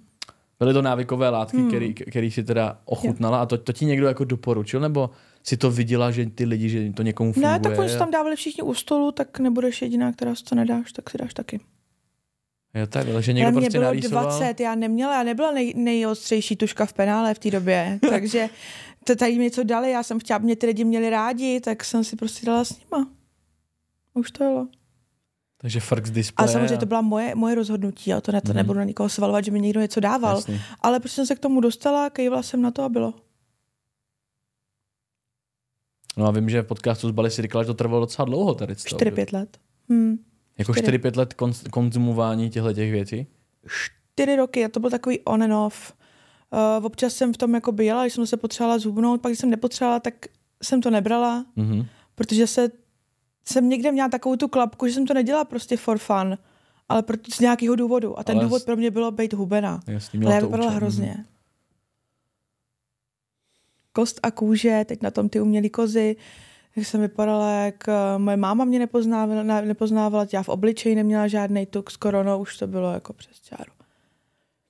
byly 0.59 0.73
to 0.73 0.83
návykové 0.83 1.29
látky, 1.29 1.57
Hmm. 1.57 1.69
který, 1.69 1.95
který 1.95 2.31
si 2.31 2.45
teda 2.45 2.79
ochutnala 2.85 3.43
a 3.43 3.47
to, 3.47 3.59
to 3.59 3.73
ti 3.73 3.85
někdo 3.85 4.07
jako 4.07 4.25
doporučil, 4.25 4.81
nebo 4.81 5.11
si 5.43 5.57
to 5.57 5.71
viděla, 5.71 6.11
že 6.11 6.27
ty 6.27 6.45
lidi, 6.45 6.69
že 6.69 6.93
to 6.93 7.03
někomu 7.03 7.33
funguje? 7.33 7.53
Ne, 7.53 7.61
tak 7.61 7.79
oni 7.79 7.89
se 7.89 7.99
tam 7.99 8.11
dávali 8.11 8.37
všichni 8.37 8.63
u 8.63 8.75
stolu, 8.75 9.13
tak 9.13 9.39
nebudeš 9.39 9.83
jediná, 9.83 10.13
která 10.13 10.35
si 10.35 10.45
to 10.45 10.55
nedáš, 10.55 10.93
tak 10.93 11.11
si 11.11 11.19
dáš 11.19 11.35
taky. 11.35 11.61
Jo, 12.75 12.87
že 13.21 13.33
Ale 13.33 13.35
někdo 13.35 13.51
mě 13.51 13.61
prostě 13.61 13.79
bylo 13.79 13.85
narýsoval. 13.85 14.25
20, 14.25 14.61
já 14.61 14.75
neměla, 14.75 15.17
já 15.17 15.23
nebyla 15.23 15.53
nej, 15.53 15.75
nejostřejší 15.77 16.57
tuška 16.57 16.87
v 16.87 16.93
penále 16.93 17.35
v 17.35 17.39
té 17.39 17.51
době, 17.51 17.99
takže 18.11 18.49
to 19.05 19.17
tady 19.17 19.39
mi 19.39 19.45
něco 19.45 19.65
dali, 19.65 19.91
já 19.91 20.03
jsem 20.03 20.19
chtěla, 20.21 20.37
aby 20.37 20.45
mě 20.45 20.57
ty 20.57 20.67
lidi 20.67 20.85
měli 20.85 21.11
rádi, 21.11 21.61
tak 21.61 21.85
jsem 21.85 22.05
si 22.05 22.17
prostě 22.17 22.47
dala 22.47 22.65
s 22.65 22.79
nima. 22.81 23.09
Už 24.15 24.31
to 24.31 24.45
jelo. 24.45 24.69
Takže 25.57 25.81
frk 25.81 26.07
z 26.07 26.33
A 26.37 26.47
samozřejmě 26.47 26.79
to 26.79 26.87
byla 26.87 27.01
moje, 27.01 27.35
moje 27.35 27.55
rozhodnutí, 27.55 28.13
a 28.13 28.21
to, 28.21 28.33
ne, 28.33 28.41
to 28.41 28.49
Mhm. 28.49 28.57
nebudu 28.57 28.79
na 28.79 28.85
nikoho 28.85 29.09
svalovat, 29.09 29.45
že 29.45 29.51
mi 29.51 29.61
někdo 29.61 29.81
něco 29.81 30.01
dával. 30.01 30.37
Jasný. 30.37 30.61
Ale 30.81 31.01
prostě 31.01 31.15
jsem 31.17 31.27
se 31.27 31.35
k 31.37 31.39
tomu 31.39 31.61
dostala, 31.61 32.11
kejvala 32.11 32.43
jsem 32.43 32.63
na 32.63 32.71
to 32.71 32.83
a 32.83 32.89
bylo. 32.89 33.15
No 36.17 36.27
a 36.27 36.31
vím, 36.31 36.51
že 36.51 36.63
v 36.63 36.67
podcastu 36.67 37.09
z 37.09 37.13
Bali 37.13 37.31
si 37.31 37.43
říkala, 37.43 37.65
že 37.65 37.67
to 37.67 37.75
trvalo 37.75 38.01
docela 38.01 38.27
dlouho 38.27 38.55
tady. 38.55 38.75
z 38.75 38.85
toho. 38.85 38.99
4-5 38.99 39.33
let. 39.33 39.59
Hmm. 39.89 40.17
Jako 40.59 40.73
čtyři. 40.73 40.99
4-5 40.99 41.17
let 41.17 41.35
konz- 41.35 41.71
konzumování 41.71 42.51
těchto 42.51 42.73
těch 42.73 42.91
věcí? 42.93 43.27
Čtyři 44.13 44.37
roky 44.37 44.65
a 44.65 44.69
to 44.69 44.81
byl 44.81 44.91
takový 44.91 45.21
on 45.21 45.43
and 45.43 45.53
off. 45.53 45.93
Uh, 46.79 46.85
občas 46.87 47.15
jsem 47.15 47.33
v 47.33 47.37
tom 47.37 47.55
jako 47.55 47.73
byla, 47.73 48.03
když 48.05 48.13
jsem 48.15 48.27
se 48.27 48.37
potřebovala 48.37 48.79
zhubnout, 48.79 49.21
pak 49.21 49.31
když 49.31 49.39
jsem 49.39 49.51
nepotřebovala, 49.51 50.01
tak 50.01 50.15
jsem 50.63 50.81
to 50.81 50.91
nebrala, 50.91 51.47
Mhm. 51.57 51.87
protože 52.15 52.47
se, 52.47 52.69
jsem 53.49 53.69
někde 53.69 53.93
měla 53.93 54.09
takovou 54.09 54.37
tu 54.37 54.49
klapku, 54.49 54.87
že 54.87 54.93
jsem 54.93 55.07
to 55.07 55.15
nedělala 55.15 55.45
prostě 55.45 55.77
for 55.77 55.99
fun, 55.99 56.39
ale 56.89 57.03
pro, 57.03 57.17
z 57.35 57.41
nějakého 57.41 57.77
důvodu. 57.77 58.19
A 58.19 58.25
ten 58.25 58.37
Ale 58.37 58.45
důvod 58.45 58.65
pro 58.65 58.77
mě 58.77 58.91
bylo 58.91 59.11
být 59.11 59.33
hubená. 59.33 59.81
Jasný, 59.87 60.25
Ale 60.25 60.35
já 60.35 60.41
vypadala 60.41 60.69
účel. 60.71 60.77
hrozně. 60.77 61.15
Mhm. 61.17 61.25
Kost 63.93 64.21
a 64.23 64.31
kůže, 64.31 64.85
teď 64.89 65.03
na 65.03 65.11
tom 65.11 65.29
ty 65.29 65.41
umělý 65.41 65.71
kozy, 65.71 66.17
jak 66.77 66.87
jsem 66.87 67.01
vypadala, 67.01 67.51
jak 67.51 67.89
eh, 67.89 67.93
moje 68.19 68.37
máma 68.37 68.65
mě 68.65 68.79
nepoznávala, 68.79 69.43
ne- 69.43 69.63
nepoznávala, 69.63 70.27
já 70.33 70.43
v 70.43 70.49
obličeji 70.49 70.95
neměla 70.95 71.29
žádný 71.29 71.67
tuk 71.67 71.91
s 71.91 71.97
koronou, 71.97 72.41
už 72.41 72.57
to 72.59 72.67
bylo 72.67 72.93
jako 72.93 73.13
přes 73.13 73.41
čáru. 73.41 73.73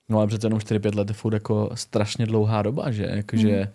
No 0.09 0.17
ale 0.17 0.27
přece 0.27 0.47
jenom 0.47 0.59
4-5 0.59 0.95
let 0.97 1.07
je 1.09 1.13
furt 1.13 1.33
jako 1.33 1.69
strašně 1.73 2.25
dlouhá 2.25 2.61
doba, 2.61 2.91
že? 2.91 3.03
Jakože... 3.03 3.71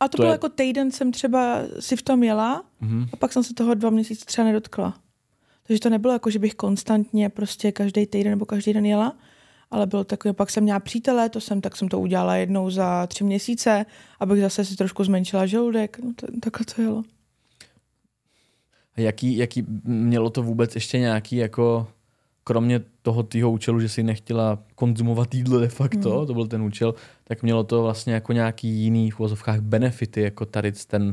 A 0.00 0.08
to, 0.08 0.16
To 0.16 0.22
bylo 0.22 0.28
je- 0.28 0.32
jako 0.32 0.48
týden 0.48 0.90
jsem 0.90 1.12
třeba 1.12 1.58
si 1.80 1.96
v 1.96 2.02
tom 2.02 2.22
jela 2.22 2.64
Mhm. 2.80 3.06
a 3.12 3.16
pak 3.16 3.32
jsem 3.32 3.44
se 3.44 3.54
toho 3.54 3.74
dva 3.74 3.90
měsíce 3.90 4.24
třeba 4.24 4.46
nedotkla. 4.46 4.98
Takže 5.66 5.80
to 5.80 5.90
nebylo 5.90 6.12
jako, 6.12 6.30
že 6.30 6.38
bych 6.38 6.54
konstantně 6.54 7.28
prostě 7.28 7.72
každý 7.72 8.06
týden 8.06 8.30
nebo 8.32 8.46
každý 8.46 8.72
den 8.72 8.86
jela, 8.86 9.16
ale 9.70 9.86
bylo 9.86 10.04
takové, 10.04 10.34
pak 10.34 10.50
jsem 10.50 10.62
měla 10.64 10.80
přítele, 10.80 11.28
to 11.28 11.40
jsem, 11.40 11.60
tak 11.60 11.76
jsem 11.76 11.88
to 11.88 12.00
udělala 12.00 12.36
jednou 12.36 12.70
za 12.70 13.06
tři 13.06 13.24
měsíce, 13.24 13.86
abych 14.20 14.40
zase 14.40 14.64
si 14.64 14.76
trošku 14.76 15.04
zmenšila 15.04 15.46
žaludek. 15.46 15.98
No 16.04 16.12
to, 16.16 16.26
takhle 16.40 16.66
to 16.74 16.82
jelo. 16.82 17.02
A 18.96 19.00
jaký, 19.00 19.36
jaký, 19.36 19.64
mělo 19.84 20.30
to 20.30 20.42
vůbec 20.42 20.74
ještě 20.74 20.98
nějaký 20.98 21.36
jako, 21.36 21.88
kromě 22.44 22.80
toho 23.02 23.22
tvýho 23.22 23.50
účelu, 23.50 23.80
že 23.80 23.88
si 23.88 24.02
nechtěla 24.02 24.58
konzumovat 24.74 25.34
jídlo 25.34 25.58
de 25.60 25.68
facto, 25.68 26.16
Hmm. 26.16 26.26
to 26.26 26.34
byl 26.34 26.46
ten 26.46 26.62
účel, 26.62 26.94
tak 27.24 27.42
mělo 27.42 27.64
to 27.64 27.82
vlastně 27.82 28.14
jako 28.14 28.32
nějaký 28.32 28.68
jiný 28.68 29.10
v 29.10 29.20
uvozovkách 29.20 29.60
benefity, 29.60 30.20
jako 30.22 30.44
tady 30.46 30.72
ten 30.72 31.12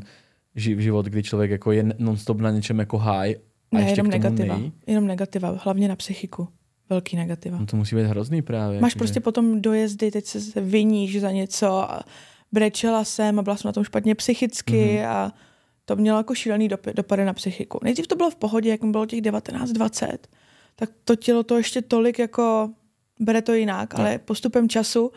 ži- 0.56 0.78
život, 0.78 1.06
kdy 1.06 1.24
člověk 1.24 1.52
jako 1.52 1.72
je 1.72 1.86
non-stop 1.98 2.38
na 2.40 2.52
něčem 2.52 2.80
jako 2.80 2.98
high 2.98 3.36
a 3.72 3.76
Ne, 3.78 3.82
ještě 3.82 3.92
jenom 4.00 4.10
k 4.10 4.14
tomu 4.14 4.24
negativa. 4.24 4.58
nejí. 4.58 4.72
Jenom 4.88 5.08
negativa, 5.08 5.60
hlavně 5.64 5.88
na 5.88 5.96
psychiku. 5.96 6.48
Velký 6.90 7.16
negativa. 7.18 7.58
No 7.60 7.66
to 7.66 7.78
musí 7.78 7.96
být 7.96 8.04
hrozný 8.04 8.42
právě. 8.42 8.82
Máš 8.82 8.92
jakože- 8.92 8.98
prostě 9.00 9.20
potom 9.20 9.62
dojezdy, 9.62 10.12
teď 10.12 10.26
se 10.26 10.62
viníš 10.62 11.22
za 11.22 11.32
něco 11.32 11.68
a 11.92 12.02
brečela 12.52 13.04
jsem 13.04 13.40
a 13.40 13.42
byla 13.42 13.58
jsem 13.58 13.70
na 13.70 13.74
tom 13.74 13.84
špatně 13.84 14.16
psychicky 14.16 14.74
Mhm. 14.74 14.88
mm-hmm. 14.98 15.08
a 15.08 15.32
to 15.86 15.96
mělo 15.96 16.18
jako 16.18 16.36
šílený 16.36 16.70
dop- 16.70 16.94
dopady 16.96 17.26
na 17.26 17.34
psychiku. 17.34 17.80
Nejdřív 17.84 18.08
to 18.08 18.16
bylo 18.16 18.30
v 18.30 18.36
pohodě, 18.36 18.70
jak 18.70 18.82
mi 18.84 18.92
bylo 18.92 19.06
těch 19.06 19.22
19-20, 19.22 20.18
tak 20.76 20.90
to 21.04 21.16
tělo 21.16 21.44
to 21.44 21.58
ještě 21.58 21.82
tolik 21.82 22.20
jako 22.20 22.70
bere 23.20 23.42
to 23.42 23.54
jinak, 23.54 23.94
No. 23.94 24.00
ale 24.00 24.18
postupem 24.20 24.70
času 24.70 25.12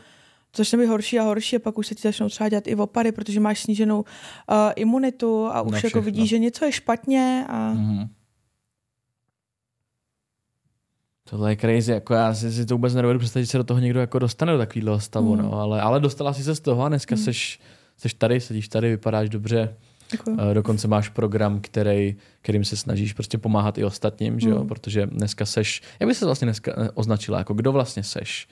to 0.51 0.57
začne 0.63 0.79
být 0.79 0.87
horší 0.87 1.19
a 1.19 1.23
horší 1.23 1.57
a 1.57 1.59
pak 1.59 1.79
už 1.79 1.87
se 1.87 1.95
ti 1.95 2.03
začnou 2.03 2.29
třeba 2.29 2.49
dělat 2.49 2.67
i 2.67 2.75
opady, 2.77 3.13
protože 3.13 3.41
máš 3.41 3.61
sníženou 3.63 3.99
uh, 4.01 4.05
imunitu 4.77 5.47
a 5.47 5.63
už 5.63 5.85
jako 5.85 6.03
vidíš, 6.03 6.29
že 6.31 6.39
něco 6.39 6.65
je 6.65 6.73
špatně 6.73 7.47
a 7.49 7.73
Mhm. 7.73 8.09
Tohle 11.31 11.53
je 11.53 11.57
crazy, 11.57 11.93
jako 11.93 12.15
já 12.15 12.35
si, 12.35 12.53
si 12.53 12.67
to 12.67 12.75
vůbec 12.75 12.95
nedovedu 12.95 13.19
představit, 13.19 13.45
že 13.45 13.51
se 13.51 13.59
do 13.59 13.65
toho 13.65 13.81
někdo 13.81 14.01
jako 14.01 14.19
dostane 14.19 14.53
do 14.53 14.59
takového 14.59 15.01
stavu, 15.01 15.37
Mm. 15.37 15.43
no, 15.43 15.53
ale, 15.61 15.81
ale 15.81 16.01
dostala 16.01 16.33
si 16.33 16.45
se 16.45 16.55
z 16.55 16.61
toho 16.61 16.83
a 16.83 16.89
dneska 16.89 17.15
Mm. 17.15 17.23
seš, 17.23 17.61
seš 17.97 18.15
tady, 18.15 18.41
sedíš 18.41 18.69
tady, 18.69 18.91
vypadáš 18.91 19.29
dobře, 19.29 19.77
jako, 20.15 20.37
Eh, 20.51 20.55
dokonce 20.55 20.89
máš 20.89 21.09
program, 21.09 21.61
který, 21.61 22.17
kterým 22.43 22.65
se 22.65 22.77
snažíš 22.77 23.13
prostě 23.13 23.39
pomáhat 23.39 23.79
i 23.79 23.85
ostatním, 23.85 24.41
že 24.41 24.49
jo, 24.51 24.61
Mm. 24.61 24.69
protože 24.69 25.07
dneska 25.07 25.47
seš, 25.47 25.83
jak 26.01 26.09
by 26.09 26.15
se 26.15 26.25
vlastně 26.27 26.47
dneska 26.47 26.73
eh, 26.77 26.91
označila, 26.95 27.39
jako 27.39 27.55
kdo 27.55 27.73
vlastně 27.73 28.03
seš? 28.03 28.49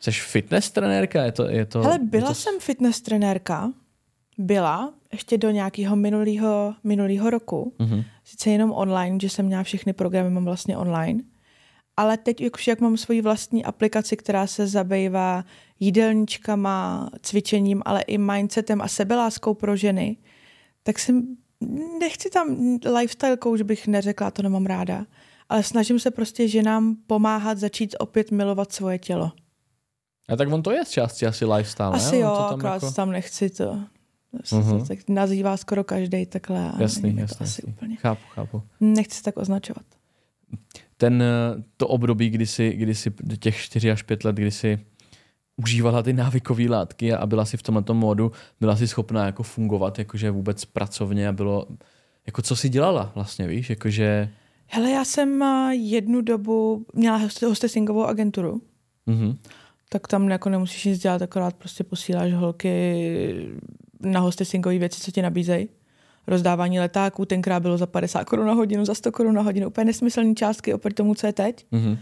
Seš 0.00 0.22
fitness 0.22 0.70
trenérka? 0.70 1.24
Je 1.24 1.32
to, 1.32 1.48
je 1.48 1.66
to, 1.66 1.82
Hele, 1.82 1.94
je 1.94 1.98
byla 2.06 2.28
to, 2.28 2.34
jsem 2.34 2.60
fitness 2.60 3.00
trenérka, 3.00 3.72
byla, 4.38 4.94
ještě 5.12 5.38
do 5.38 5.50
nějakého 5.50 5.96
minulého, 5.96 6.74
minulého 6.84 7.30
roku, 7.30 7.74
Mhm. 7.78 8.02
sice 8.24 8.50
jenom 8.50 8.72
online, 8.72 9.18
že 9.22 9.28
jsem 9.28 9.46
měla 9.46 9.62
všechny 9.62 9.92
programy, 9.92 10.30
mám 10.30 10.44
vlastně 10.44 10.76
online, 10.76 11.22
ale 11.96 12.16
teď 12.16 12.50
už 12.54 12.66
jak 12.68 12.80
mám 12.80 12.96
svoji 12.96 13.22
vlastní 13.22 13.64
aplikaci, 13.64 14.16
která 14.16 14.46
se 14.46 14.66
zabývá 14.66 15.44
jídelníčkama, 15.80 17.10
cvičením, 17.22 17.82
ale 17.84 18.02
i 18.02 18.18
mindsetem 18.18 18.82
a 18.82 18.88
sebeláskou 18.88 19.54
pro 19.54 19.76
ženy, 19.76 20.16
tak 20.82 20.98
jsem, 20.98 21.36
nechci 22.00 22.30
tam 22.30 22.78
lifestyle 22.98 23.36
coach, 23.42 23.60
bych 23.60 23.86
neřekla, 23.86 24.30
to 24.30 24.42
nemám 24.42 24.66
ráda, 24.66 25.06
ale 25.48 25.62
snažím 25.62 25.98
se 25.98 26.10
prostě 26.10 26.48
ženám 26.48 26.96
pomáhat 27.06 27.58
začít 27.58 27.96
opět 27.98 28.30
milovat 28.30 28.72
svoje 28.72 28.98
tělo. 28.98 29.32
A 30.28 30.36
tak 30.36 30.48
on 30.52 30.62
to 30.62 30.70
je 30.70 30.84
z 30.84 30.90
části 30.90 31.26
asi 31.26 31.44
lifestyle, 31.44 31.88
Asi 31.92 32.12
ne? 32.16 32.18
jo, 32.18 32.30
On 32.30 32.36
to 32.36 32.48
akorát 32.48 32.74
jako... 32.74 32.90
tam 32.90 33.10
nechci 33.10 33.50
to. 33.50 33.80
To 34.50 34.56
Mhm. 34.56 34.86
tak 34.86 34.98
nazývá 35.08 35.56
skoro 35.56 35.84
každý 35.84 36.26
takhle. 36.26 36.72
Jasný, 36.78 37.16
jasný, 37.16 37.36
To 37.38 37.44
asi 37.44 37.60
jasný. 37.60 37.72
úplně. 37.72 37.96
Chápu, 37.96 38.20
chápu. 38.30 38.62
Nechci 38.80 39.22
tak 39.22 39.36
označovat. 39.36 39.84
ten, 40.96 41.22
eh, 41.22 41.62
to 41.76 41.88
období, 41.88 42.30
kdy 42.30 42.46
si, 42.46 42.70
kdy 42.72 42.94
si 42.94 43.12
těch 43.40 43.56
4 43.56 43.90
až 43.90 44.02
5 44.02 44.24
let, 44.24 44.36
kdy 44.36 44.50
si 44.50 44.78
užívala 45.62 46.02
ty 46.02 46.12
návykové 46.12 46.64
látky 46.68 47.12
a 47.12 47.26
byla 47.26 47.44
si 47.44 47.56
v 47.56 47.62
tomhle 47.62 47.84
módu, 47.92 48.32
byla 48.60 48.76
si 48.76 48.88
schopná 48.88 49.26
jako 49.26 49.42
fungovat, 49.42 49.98
jakože 49.98 50.30
vůbec 50.30 50.64
pracovně 50.64 51.28
a 51.28 51.32
bylo, 51.32 51.66
jako 52.26 52.42
co 52.42 52.56
si 52.56 52.68
dělala 52.68 53.12
vlastně, 53.14 53.46
víš, 53.46 53.70
jakože, 53.70 54.30
Hele, 54.72 54.90
já 54.90 55.04
jsem 55.04 55.42
a, 55.42 55.72
jednu 55.72 56.20
dobu 56.20 56.86
měla 56.94 57.18
host- 57.18 57.46
hostessingovou 57.48 58.04
agenturu, 58.04 58.60
mhm, 59.06 59.36
tak 59.88 60.08
tam 60.08 60.28
jako 60.28 60.48
nemusíš 60.48 60.84
nic 60.84 60.98
dělat, 60.98 61.22
akorát 61.22 61.54
prostě 61.54 61.84
posíláš 61.84 62.32
holky 62.32 63.50
na 64.00 64.20
hostessingové 64.20 64.78
věci, 64.78 65.00
co 65.00 65.10
ti 65.10 65.22
nabízejí. 65.22 65.68
Rozdávání 66.26 66.80
letáků, 66.80 67.24
tenkrát 67.24 67.60
bylo 67.60 67.78
za 67.78 67.86
50 67.86 68.24
korun 68.24 68.46
na 68.46 68.52
hodinu, 68.52 68.84
za 68.84 68.94
100 68.94 69.12
korun 69.12 69.34
na 69.34 69.42
hodinu, 69.42 69.66
úplně 69.66 69.84
nesmyslné 69.84 70.34
částky 70.34 70.74
oproti 70.74 70.94
tomu, 70.94 71.14
co 71.14 71.26
je 71.26 71.32
teď. 71.32 71.66
mhm, 71.70 71.98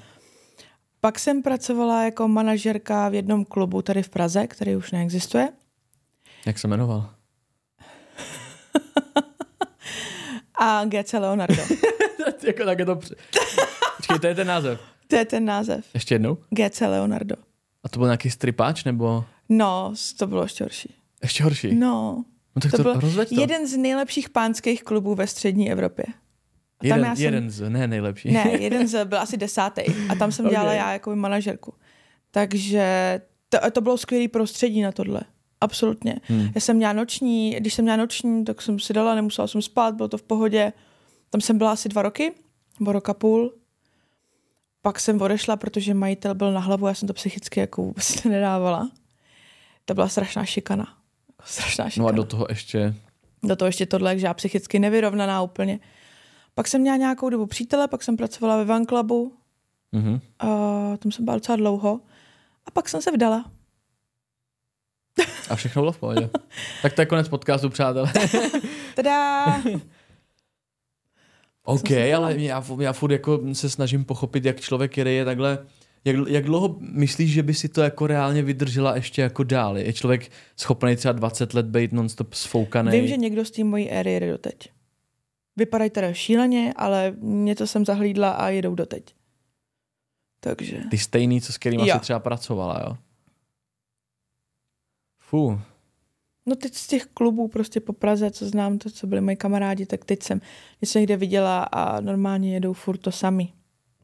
Pak 1.01 1.19
jsem 1.19 1.43
pracovala 1.43 2.03
jako 2.03 2.29
manažerka 2.29 3.09
v 3.09 3.15
jednom 3.15 3.45
klubu 3.45 3.83
tady 3.83 4.03
v 4.03 4.09
Praze, 4.09 4.47
který 4.47 4.77
už 4.77 4.91
neexistuje. 4.93 5.49
jak 6.47 6.59
se 6.59 6.69
jmenoval? 6.69 7.11
A 10.61 10.85
GC 10.85 11.13
Leonardo. 11.13 11.63
jako 12.47 12.65
tak 12.65 12.79
je 12.79 12.85
to... 12.87 12.97
Počkej, 13.97 14.19
to 14.21 14.27
je 14.27 14.35
ten 14.35 14.47
název. 14.47 14.81
to 15.09 15.17
je 15.17 15.25
ten 15.25 15.45
název. 15.45 15.85
Ještě 15.95 16.15
jednou? 16.15 16.39
GC 16.51 16.81
Leonardo. 16.81 17.35
A 17.85 17.89
to 17.89 17.99
byl 17.99 18.07
nějaký 18.09 18.31
stripáč, 18.31 18.85
nebo 18.85 19.25
No, 19.49 19.95
to 20.19 20.27
bylo 20.27 20.43
ještě 20.43 20.65
horší. 20.65 20.95
ještě 21.23 21.45
horší? 21.45 21.75
No, 21.75 22.25
no 22.57 22.61
tak 22.63 22.71
to 22.71 22.77
to, 22.77 22.83
byl 22.83 23.01
to. 23.27 23.41
jeden 23.41 23.69
z 23.69 23.77
nejlepších 23.77 24.31
pánských 24.31 24.85
klubů 24.85 25.15
ve 25.15 25.27
střední 25.27 25.73
Evropě. 25.73 26.05
A 26.81 26.87
jeden, 26.87 27.05
já 27.05 27.17
jsem- 27.17 27.25
jeden 27.25 27.51
z, 27.51 27.71
ne 27.71 27.87
nejlepší. 27.87 28.31
Ne, 28.33 28.51
jeden 28.61 28.89
z, 28.89 29.05
byl 29.05 29.19
asi 29.19 29.37
desátý. 29.37 29.83
A 30.09 30.15
tam 30.15 30.33
jsem 30.33 30.49
dělala 30.51 30.71
Ok. 30.71 30.77
já 30.77 30.93
jako 30.93 31.17
manažerku. 31.17 31.75
Takže 32.31 33.21
to, 33.49 33.59
to 33.73 33.81
bylo 33.81 33.99
skvělé 33.99 34.29
prostředí 34.29 34.83
na 34.83 34.93
tohle. 34.93 35.21
Absolutně. 35.61 36.17
Hmm. 36.25 36.49
Já 36.55 36.61
jsem 36.61 36.77
měla 36.77 36.93
noční, 36.93 37.51
když 37.61 37.75
jsem 37.75 37.83
měla 37.85 37.97
noční, 37.97 38.45
tak 38.45 38.63
jsem 38.63 38.79
si 38.79 38.93
dala, 38.93 39.15
nemusela 39.15 39.49
jsem 39.49 39.63
spát, 39.63 39.95
bylo 39.95 40.09
to 40.09 40.19
v 40.19 40.23
pohodě. 40.23 40.73
Tam 41.31 41.41
jsem 41.41 41.59
byla 41.59 41.73
asi 41.73 41.89
dva 41.89 42.03
roky, 42.03 42.33
nebo 42.81 42.93
roka 42.93 43.15
půl. 43.15 43.55
Pak 44.83 45.01
jsem 45.01 45.23
odešla, 45.23 45.57
protože 45.57 45.95
majitel 45.95 46.35
byl 46.35 46.53
na 46.53 46.61
hlavu, 46.61 46.87
já 46.87 46.95
jsem 46.95 47.09
to 47.09 47.15
psychicky 47.15 47.61
jako 47.61 47.83
vůbec 47.83 48.25
nedávala. 48.25 48.91
To 49.85 49.95
byla 49.95 50.09
strašná 50.09 50.45
šikana. 50.45 50.85
Jako 51.29 51.43
Strašná 51.45 51.85
No 51.85 51.91
šikana. 51.91 52.09
a 52.09 52.13
do 52.13 52.25
toho 52.25 52.47
ještě... 52.49 52.95
Do 53.43 53.57
toho 53.57 53.67
ještě 53.67 53.87
tohle, 53.87 54.19
že 54.19 54.27
já 54.27 54.35
psychicky 54.35 54.79
nevyrovnaná 54.79 55.43
úplně. 55.43 55.79
Pak 56.59 56.69
jsem 56.69 56.81
měla 56.81 56.97
nějakou 56.97 57.31
dobu 57.31 57.47
přítele, 57.47 57.89
pak 57.89 58.03
jsem 58.03 58.17
pracovala 58.17 58.57
ve 58.57 58.65
Van 58.65 58.87
Clubu, 58.87 59.33
Mhm. 59.93 60.21
a 60.39 60.47
tam 60.97 61.13
jsem 61.13 61.25
byla 61.25 61.37
docela 61.37 61.57
dlouho. 61.57 62.01
A 62.67 62.71
pak 62.71 62.89
jsem 62.89 63.03
se 63.03 63.11
vdala. 63.13 63.51
A 65.51 65.57
všechno 65.57 65.83
bylo 65.83 65.93
v 65.93 65.99
pohodě. 65.99 66.31
tak 66.83 66.93
to 66.93 67.03
je 67.03 67.07
konec 67.07 67.29
podcastu, 67.29 67.69
přátelé. 67.71 68.13
Tada! 68.97 69.47
OK, 71.65 71.91
ale 72.17 72.37
já, 72.39 72.65
já 72.81 72.93
furt 72.93 73.13
jako 73.13 73.41
se 73.53 73.71
snažím 73.71 74.05
pochopit, 74.05 74.45
jak 74.45 74.61
člověk, 74.61 74.93
který 74.93 75.17
je 75.17 75.25
takhle, 75.25 75.59
jak, 76.05 76.17
jak 76.29 76.45
dlouho 76.45 76.77
myslíš, 76.81 77.33
že 77.33 77.43
by 77.43 77.55
si 77.55 77.69
to 77.69 77.81
jako 77.83 78.07
reálně 78.07 78.43
vydržela 78.43 78.95
ještě 78.97 79.23
jako 79.23 79.45
dál? 79.45 79.79
Je 79.79 79.93
člověk 79.93 80.31
schopný 80.57 80.97
třeba 80.97 81.13
20 81.13 81.55
let 81.55 81.67
být 81.67 81.93
nonstop 81.93 82.35
sfoukaný? 82.35 82.91
Vím, 82.91 83.09
že 83.09 83.17
někdo 83.17 83.45
z 83.45 83.51
té 83.51 83.65
mojí 83.65 83.91
éry 83.91 84.13
jede 84.13 84.31
doteď. 84.31 84.71
Vypadají 85.59 85.91
teda 85.91 86.13
šíleně, 86.13 86.73
ale 86.77 87.15
něco 87.21 87.67
jsem 87.67 87.85
zahlídla 87.85 88.31
a 88.31 88.49
jedou 88.49 88.75
doteď. 88.75 89.15
Takže... 90.41 90.83
Ty 90.91 90.99
stejný, 90.99 91.41
co 91.41 91.53
s 91.53 91.59
kterými 91.59 91.89
Jo. 91.89 91.95
jsi 91.95 92.01
třeba 92.01 92.21
pracovala, 92.21 92.83
jo? 92.87 92.97
Fú, 95.21 95.61
No 96.49 96.57
teď 96.57 96.75
z 96.75 96.87
těch 96.87 97.07
klubů 97.07 97.49
prostě 97.49 97.81
po 97.81 97.93
Praze, 97.93 98.31
co 98.31 98.49
znám, 98.49 98.79
to, 98.79 98.91
co 98.91 99.07
byli 99.07 99.21
moji 99.21 99.37
kamarádi, 99.37 99.87
tak 99.87 100.05
teď 100.05 100.23
jsem 100.23 100.41
něco 100.81 100.99
někde 100.99 101.17
viděla 101.17 101.63
a 101.63 102.01
normálně 102.01 102.55
jedou 102.55 102.73
furt 102.73 102.99
to 102.99 103.13
sami. 103.13 103.49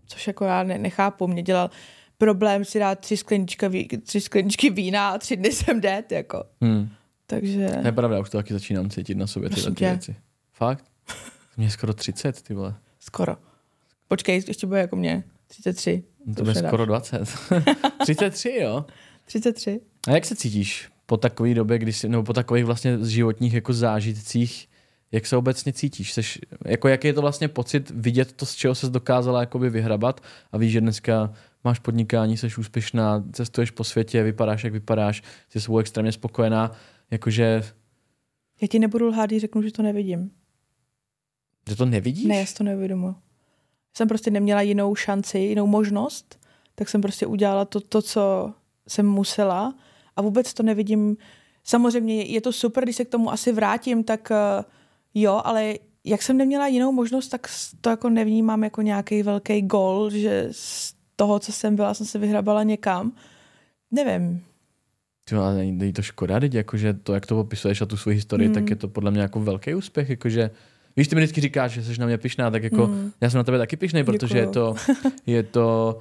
Což 0.07 0.27
jako 0.27 0.45
já 0.45 0.63
ne, 0.63 0.79
nechápu. 0.79 1.27
Mě 1.27 1.43
dělal 1.43 1.71
problém 2.19 2.65
si 2.65 2.79
dát 2.79 2.99
tři 2.99 3.17
skleničky, 3.17 3.99
tři 3.99 4.21
skleničky 4.21 4.71
vína 4.71 5.09
a 5.09 5.19
tři 5.19 5.37
dny 5.37 5.53
jsem 5.53 5.81
dead, 5.81 6.13
jako. 6.13 6.45
hm. 6.65 6.89
Takže... 7.27 7.69
to 7.81 7.87
je 7.87 7.93
pravda, 7.93 8.21
už 8.21 8.31
to 8.31 8.39
taky 8.39 8.53
začínám 8.53 8.91
cítit 8.91 9.15
na 9.15 9.27
sobě 9.27 9.51
tyhle 9.51 9.71
ty 9.71 9.85
věci. 9.85 10.17
Fakt? 10.53 10.85
Mně 11.57 11.67
je 11.67 11.71
skoro 11.71 11.95
30, 11.95 12.43
ty 12.43 12.55
vole. 12.55 12.75
Skoro. 13.01 13.37
Počkej, 14.09 14.43
ještě 14.49 14.67
bude 14.67 14.81
jako 14.81 14.97
mě. 14.97 15.25
33. 15.47 16.03
No 16.27 16.35
To 16.35 16.43
bude 16.43 16.55
skoro 16.55 16.87
20. 16.87 17.21
33, 18.03 18.57
jo? 18.61 18.85
33. 19.25 19.81
A 20.09 20.11
jak 20.11 20.25
se 20.25 20.37
cítíš 20.37 20.89
po 21.07 21.17
takové 21.17 21.55
době, 21.55 21.79
kdy 21.79 21.93
jsi, 21.93 22.09
nebo 22.09 22.23
po 22.23 22.33
takových 22.33 22.65
vlastně 22.65 22.99
životních 23.03 23.55
jako 23.55 23.73
zážitcích, 23.73 24.69
Jak 25.13 25.27
se 25.27 25.37
obecně 25.37 25.73
cítíš? 25.73 26.13
Seš, 26.13 26.39
jako 26.65 26.89
jaký 26.89 27.07
je 27.07 27.13
to 27.13 27.21
vlastně 27.21 27.49
pocit 27.49 27.91
vidět 27.91 28.33
to, 28.33 28.47
z 28.47 28.55
čeho 28.55 28.75
se 28.75 28.91
dokázala 28.91 29.41
jakoby 29.41 29.71
vyhrabat 29.71 30.21
a 30.53 30.59
víš, 30.59 30.73
že 30.73 30.81
dneska 30.81 31.33
máš 31.65 31.79
podnikání, 31.79 32.37
jsi 32.37 32.47
úspěšná, 32.59 33.25
cestuješ 33.33 33.71
po 33.71 33.85
světě, 33.85 34.23
vypadáš, 34.23 34.65
jak 34.65 34.73
vypadáš, 34.73 35.23
jsi 35.49 35.61
svou 35.61 35.79
extrémně 35.79 36.13
spokojená, 36.13 36.71
jakože... 37.11 37.63
Já 38.61 38.69
ti 38.69 38.79
nebudu 38.79 39.07
lhát, 39.07 39.27
když 39.27 39.41
řeknu, 39.41 39.63
že 39.63 39.73
to 39.73 39.83
nevidím. 39.83 40.31
Že 41.69 41.77
to 41.77 41.87
nevidíš? 41.87 42.25
Ne, 42.25 42.37
já 42.37 42.47
si 42.47 42.55
to 42.55 42.65
neuvědomuji. 42.65 43.15
Jsem 43.97 44.09
prostě 44.09 44.31
neměla 44.31 44.61
jinou 44.61 44.95
šanci, 44.95 45.39
jinou 45.39 45.67
možnost, 45.67 46.39
tak 46.75 46.89
jsem 46.89 47.01
prostě 47.01 47.27
udělala 47.27 47.65
to, 47.65 47.81
to 47.81 48.03
co 48.03 48.53
jsem 48.89 49.07
musela 49.07 49.75
a 50.17 50.23
vůbec 50.23 50.55
to 50.55 50.63
nevidím. 50.63 51.17
Samozřejmě 51.65 52.23
je 52.23 52.41
to 52.41 52.53
super, 52.53 52.85
když 52.85 52.97
se 52.97 53.05
k 53.05 53.09
tomu 53.09 53.33
asi 53.33 53.53
vrátím, 53.53 54.05
tak 54.05 54.31
uh, 54.31 54.65
jo, 55.15 55.41
ale 55.45 55.75
jak 56.05 56.23
jsem 56.23 56.37
neměla 56.37 56.67
jinou 56.67 56.93
možnost, 56.93 57.29
tak 57.29 57.49
to 57.81 57.91
jako 57.91 58.11
nevnímám 58.11 58.65
jako 58.65 58.83
nějaký 58.83 59.23
velký 59.23 59.63
gol, 59.63 60.11
že 60.11 60.49
z 60.51 60.95
toho, 61.17 61.39
co 61.39 61.53
jsem 61.53 61.77
byla, 61.77 61.95
jsem 61.95 62.07
se 62.07 62.19
vyhrabala 62.19 62.63
někam. 62.63 63.13
Nevím. 63.91 64.43
Ty, 65.25 65.35
ale 65.35 65.55
není 65.55 65.93
to 65.93 66.03
škoda, 66.03 66.41
teď, 66.41 66.55
jakože 66.55 66.95
to, 66.95 67.15
jak 67.15 67.27
to 67.27 67.35
popisuješ 67.35 67.81
a 67.81 67.87
tu 67.87 67.97
svou 67.97 68.13
historii, 68.13 68.49
mm. 68.49 68.55
tak 68.55 68.71
je 68.71 68.77
to 68.77 68.89
podle 68.89 69.11
mě 69.11 69.21
jako 69.21 69.41
velký 69.41 69.75
úspěch, 69.75 70.11
jakože 70.11 70.51
Víš, 70.97 71.09
ty 71.09 71.15
mi 71.15 71.21
vždycky 71.21 71.41
říkáš, 71.41 71.73
že 71.73 71.83
jsi 71.83 72.01
na 72.01 72.07
mě 72.07 72.19
pišná, 72.19 72.51
tak 72.51 72.63
jako 72.63 72.87
mm. 72.87 73.13
já 73.21 73.31
jsem 73.31 73.39
na 73.39 73.45
tebe 73.45 73.59
taky 73.59 73.77
pišný, 73.77 74.05
protože 74.05 74.39
je 74.39 74.47
to, 74.47 74.75
je 75.27 75.43
to 75.43 75.99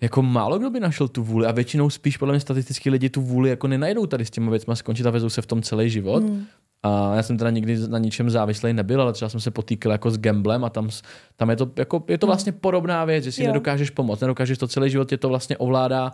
jako 0.00 0.22
málo 0.22 0.58
kdo 0.58 0.70
by 0.70 0.80
našel 0.80 1.08
tu 1.08 1.24
vůli 1.24 1.46
a 1.46 1.52
většinou 1.52 1.90
spíš 1.90 2.16
podle 2.16 2.32
mě 2.32 2.40
statisticky 2.40 2.90
lidi 2.90 3.10
tu 3.10 3.20
vůli 3.20 3.50
jako 3.50 3.68
nenajdou 3.68 4.06
tady 4.06 4.24
s 4.24 4.30
těma 4.30 4.50
věcmi 4.50 4.76
skončit 4.76 5.06
a 5.06 5.10
vezou 5.10 5.28
se 5.28 5.42
v 5.42 5.46
tom 5.46 5.62
celý 5.62 5.90
život. 5.90 6.22
Mm. 6.22 6.44
A 6.82 7.14
já 7.14 7.22
jsem 7.22 7.38
teda 7.38 7.50
nikdy 7.50 7.88
na 7.88 7.98
ničem 7.98 8.30
závislý 8.30 8.72
nebyl, 8.72 9.02
ale 9.02 9.12
třeba 9.12 9.28
jsem 9.28 9.40
se 9.40 9.50
potýkal 9.50 9.92
jako 9.92 10.10
s 10.10 10.18
gamblem 10.18 10.64
a 10.64 10.70
tam, 10.70 10.88
tam 11.36 11.50
je, 11.50 11.56
to, 11.56 11.70
jako, 11.76 12.04
je 12.08 12.18
to 12.18 12.26
hmm. 12.26 12.30
vlastně 12.30 12.52
podobná 12.52 13.04
věc, 13.04 13.24
že 13.24 13.32
si 13.32 13.42
jo. 13.42 13.46
nedokážeš 13.46 13.90
pomoct, 13.90 14.20
nedokážeš 14.20 14.58
to 14.58 14.68
celý 14.68 14.90
život, 14.90 15.08
tě 15.08 15.16
to 15.16 15.28
vlastně 15.28 15.56
ovládá 15.56 16.12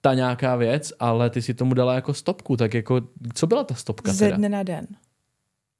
ta 0.00 0.14
nějaká 0.14 0.56
věc, 0.56 0.92
ale 1.00 1.30
ty 1.30 1.42
si 1.42 1.54
tomu 1.54 1.74
dala 1.74 1.94
jako 1.94 2.14
stopku, 2.14 2.56
tak 2.56 2.74
jako, 2.74 3.00
co 3.34 3.46
byla 3.46 3.64
ta 3.64 3.74
stopka 3.74 4.12
Ze 4.12 4.32
dne 4.32 4.48
na 4.48 4.62
den. 4.62 4.86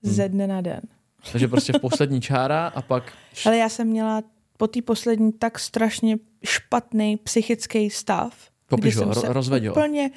Ze 0.02 0.22
hmm. 0.22 0.32
dne 0.32 0.46
na 0.46 0.60
den. 0.60 0.80
Takže 1.32 1.48
prostě 1.48 1.72
v 1.72 1.80
poslední 1.80 2.20
čára 2.20 2.66
a 2.66 2.82
pak... 2.82 3.12
Ale 3.46 3.56
já 3.56 3.68
jsem 3.68 3.86
měla 3.86 4.22
po 4.56 4.66
té 4.66 4.82
poslední 4.82 5.32
tak 5.32 5.58
strašně 5.58 6.16
špatný 6.44 7.16
psychický 7.16 7.90
stav. 7.90 8.34
Popiš 8.68 8.96
ho, 8.96 9.12
rozveď 9.32 9.64
ho. 9.66 9.72
Úplně 9.72 10.10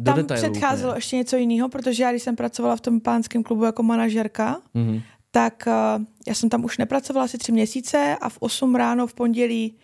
do 0.00 0.12
tam 0.12 0.26
předcházelo 0.26 0.92
úplně. 0.92 0.98
ještě 0.98 1.16
něco 1.16 1.36
jiného, 1.36 1.68
protože 1.68 2.02
já, 2.02 2.10
když 2.10 2.22
jsem 2.22 2.36
pracovala 2.36 2.76
v 2.76 2.80
tom 2.80 3.00
pánském 3.00 3.42
klubu 3.42 3.64
jako 3.64 3.82
manažerka, 3.82 4.60
mm-hmm. 4.74 5.02
tak 5.30 5.64
uh, 5.66 6.04
já 6.26 6.34
jsem 6.34 6.48
tam 6.48 6.64
už 6.64 6.78
nepracovala 6.78 7.24
asi 7.24 7.38
tři 7.38 7.52
měsíce 7.52 8.16
a 8.20 8.28
v 8.28 8.36
8 8.40 8.74
ráno 8.74 9.06
v 9.06 9.14
pondělí 9.14 9.74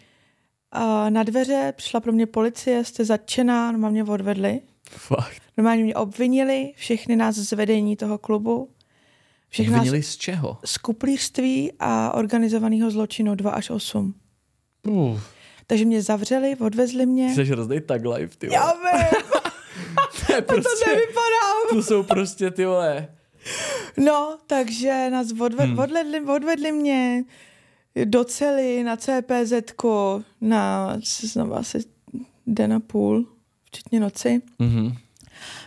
uh, 0.76 1.10
na 1.10 1.22
dveře 1.22 1.72
přišla 1.76 2.00
pro 2.00 2.12
mě 2.12 2.26
policie, 2.26 2.84
jste 2.84 3.04
zatčená, 3.04 3.72
no 3.72 3.90
mě 3.90 4.04
odvedli. 4.04 4.60
Fakt. 4.90 5.42
Normálně 5.56 5.84
mě 5.84 5.94
obvinili, 5.94 6.72
všechny 6.76 7.16
nás 7.16 7.34
z 7.34 7.52
vedení 7.52 7.96
toho 7.96 8.18
klubu. 8.18 8.68
Všechny 9.56 9.76
obvinili 9.76 9.98
nás 9.98 10.06
z 10.06 10.16
čeho? 10.16 10.58
Z 10.64 10.78
kuplířství 10.78 11.72
a 11.80 12.14
organizovaného 12.14 12.90
zločinu 12.90 13.34
2 13.34 13.50
až 13.50 13.70
8. 13.70 14.14
Uh. 14.88 15.20
Takže 15.66 15.84
mě 15.84 16.02
zavřeli, 16.02 16.56
odvezli 16.56 17.06
mě. 17.06 17.34
Jsi 17.34 17.44
hrozný 17.44 17.80
tag 17.80 18.04
life, 18.04 18.36
ty 18.38 18.52
Já 18.52 18.72
vím. 18.72 19.06
to, 20.26 20.32
je 20.32 20.42
prostě, 20.42 20.84
to 20.84 20.90
nevypadá. 20.90 21.70
To 21.70 21.82
jsou 21.82 22.02
prostě 22.02 22.50
ty 22.50 22.64
vole. 22.64 23.08
No, 23.96 24.38
takže 24.46 25.10
nás 25.10 25.32
odve, 25.40 25.64
hmm. 25.64 25.78
odvedli, 25.78 26.20
odvedli 26.20 26.72
mě 26.72 27.24
do 28.04 28.24
cely 28.24 28.84
na 28.84 28.96
CPZ 28.96 29.52
na, 30.40 30.96
na 31.36 31.56
asi 31.56 31.78
den 32.46 32.72
a 32.72 32.80
půl, 32.80 33.26
včetně 33.64 34.00
noci. 34.00 34.42
Mm-hmm. 34.60 34.96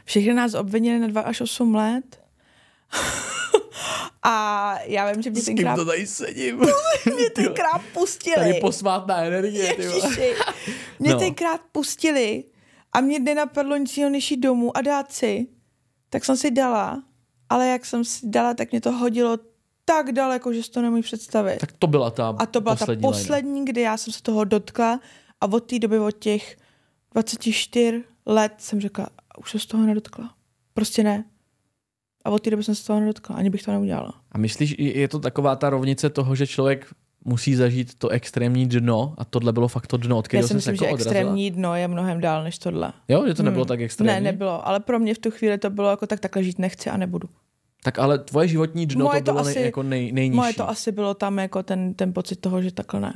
Všichni 0.05 0.33
nás 0.33 0.53
obvinili 0.53 0.99
na 0.99 1.07
2 1.07 1.21
až 1.21 1.41
8 1.41 1.75
let. 1.75 2.19
A 4.23 4.75
já 4.83 5.11
vím, 5.11 5.21
že 5.21 5.29
mě 5.29 5.41
tenkrát... 5.41 5.75
to 5.75 5.85
tady 5.85 6.07
sedím? 6.07 6.57
mě 7.15 7.29
tenkrát 7.29 7.81
pustili. 7.93 8.35
Tady 8.35 8.53
posvátná 8.53 9.17
energie, 9.23 9.73
ty 9.75 9.87
Mě 10.99 11.13
no. 11.13 11.19
tenkrát 11.19 11.61
pustili 11.71 12.43
a 12.93 13.01
mě 13.01 13.19
nenapadlo 13.19 13.77
nic 13.77 13.97
jiného, 13.97 14.11
než 14.11 14.31
jít 14.31 14.37
domů 14.37 14.77
a 14.77 14.81
dát 14.81 15.11
si. 15.11 15.47
Tak 16.09 16.25
jsem 16.25 16.37
si 16.37 16.51
dala, 16.51 17.03
ale 17.49 17.67
jak 17.67 17.85
jsem 17.85 18.05
si 18.05 18.19
dala, 18.29 18.53
tak 18.53 18.71
mě 18.71 18.81
to 18.81 18.91
hodilo 18.91 19.37
tak 19.85 20.11
daleko, 20.11 20.53
že 20.53 20.63
si 20.63 20.71
to 20.71 20.81
nemůžu 20.81 21.03
představit. 21.03 21.57
Tak 21.57 21.71
to 21.79 21.87
byla 21.87 22.11
ta 22.11 22.35
A 22.39 22.45
to 22.45 22.61
byla 22.61 22.75
poslední 22.75 23.01
ta 23.01 23.07
poslední, 23.07 23.51
lajna. 23.51 23.65
kdy 23.65 23.81
já 23.81 23.97
jsem 23.97 24.13
se 24.13 24.21
toho 24.21 24.43
dotkla 24.43 24.99
a 25.41 25.45
od 25.45 25.59
té 25.59 25.79
doby, 25.79 25.99
od 25.99 26.11
těch 26.11 26.57
24 27.13 28.03
let 28.25 28.53
jsem 28.57 28.81
řekla, 28.81 29.07
už 29.39 29.51
se 29.51 29.59
z 29.59 29.65
toho 29.65 29.85
nedotkla. 29.85 30.33
Prostě 30.73 31.03
ne. 31.03 31.25
A 32.25 32.29
od 32.29 32.39
té 32.39 32.49
doby 32.49 32.63
jsem 32.63 32.75
se 32.75 32.85
toho 32.85 32.99
nedotkla, 32.99 33.35
ani 33.35 33.49
bych 33.49 33.63
to 33.63 33.71
neudělala. 33.71 34.13
A 34.31 34.37
myslíš, 34.37 34.75
je 34.79 35.07
to 35.07 35.19
taková 35.19 35.55
ta 35.55 35.69
rovnice 35.69 36.09
toho, 36.09 36.35
že 36.35 36.47
člověk 36.47 36.87
musí 37.25 37.55
zažít 37.55 37.95
to 37.95 38.09
extrémní 38.09 38.67
dno 38.67 39.15
a 39.17 39.25
tohle 39.25 39.53
bylo 39.53 39.67
fakt 39.67 39.87
to 39.87 39.97
dno, 39.97 40.17
od 40.17 40.27
kterého 40.27 40.43
Já 40.43 40.47
si 40.47 40.53
myslím, 40.53 40.75
jako 40.75 40.85
že 40.85 40.91
extrémní 40.91 41.51
dno 41.51 41.75
je 41.75 41.87
mnohem 41.87 42.21
dál 42.21 42.43
než 42.43 42.57
tohle. 42.57 42.93
Jo, 43.07 43.27
že 43.27 43.33
to 43.33 43.43
nebylo 43.43 43.63
hmm. 43.63 43.67
tak 43.67 43.81
extrémní? 43.81 44.13
Ne, 44.13 44.21
nebylo, 44.21 44.67
ale 44.67 44.79
pro 44.79 44.99
mě 44.99 45.13
v 45.13 45.19
tu 45.19 45.31
chvíli 45.31 45.57
to 45.57 45.69
bylo 45.69 45.89
jako 45.89 46.07
tak 46.07 46.19
takhle 46.19 46.43
žít 46.43 46.59
nechci 46.59 46.89
a 46.89 46.97
nebudu. 46.97 47.29
Tak 47.83 47.99
ale 47.99 48.19
tvoje 48.19 48.47
životní 48.47 48.85
dno 48.85 49.05
moje 49.05 49.21
to 49.21 49.31
bylo 49.31 49.43
to 49.43 49.49
asi, 49.49 49.59
nej, 49.59 49.65
jako 49.65 49.83
nej, 49.83 50.11
nejnižší. 50.11 50.37
Moje 50.37 50.53
to 50.53 50.69
asi 50.69 50.91
bylo 50.91 51.13
tam 51.13 51.39
jako 51.39 51.63
ten, 51.63 51.93
ten 51.93 52.13
pocit 52.13 52.35
toho, 52.35 52.61
že 52.61 52.71
takhle 52.71 52.99
ne. 52.99 53.13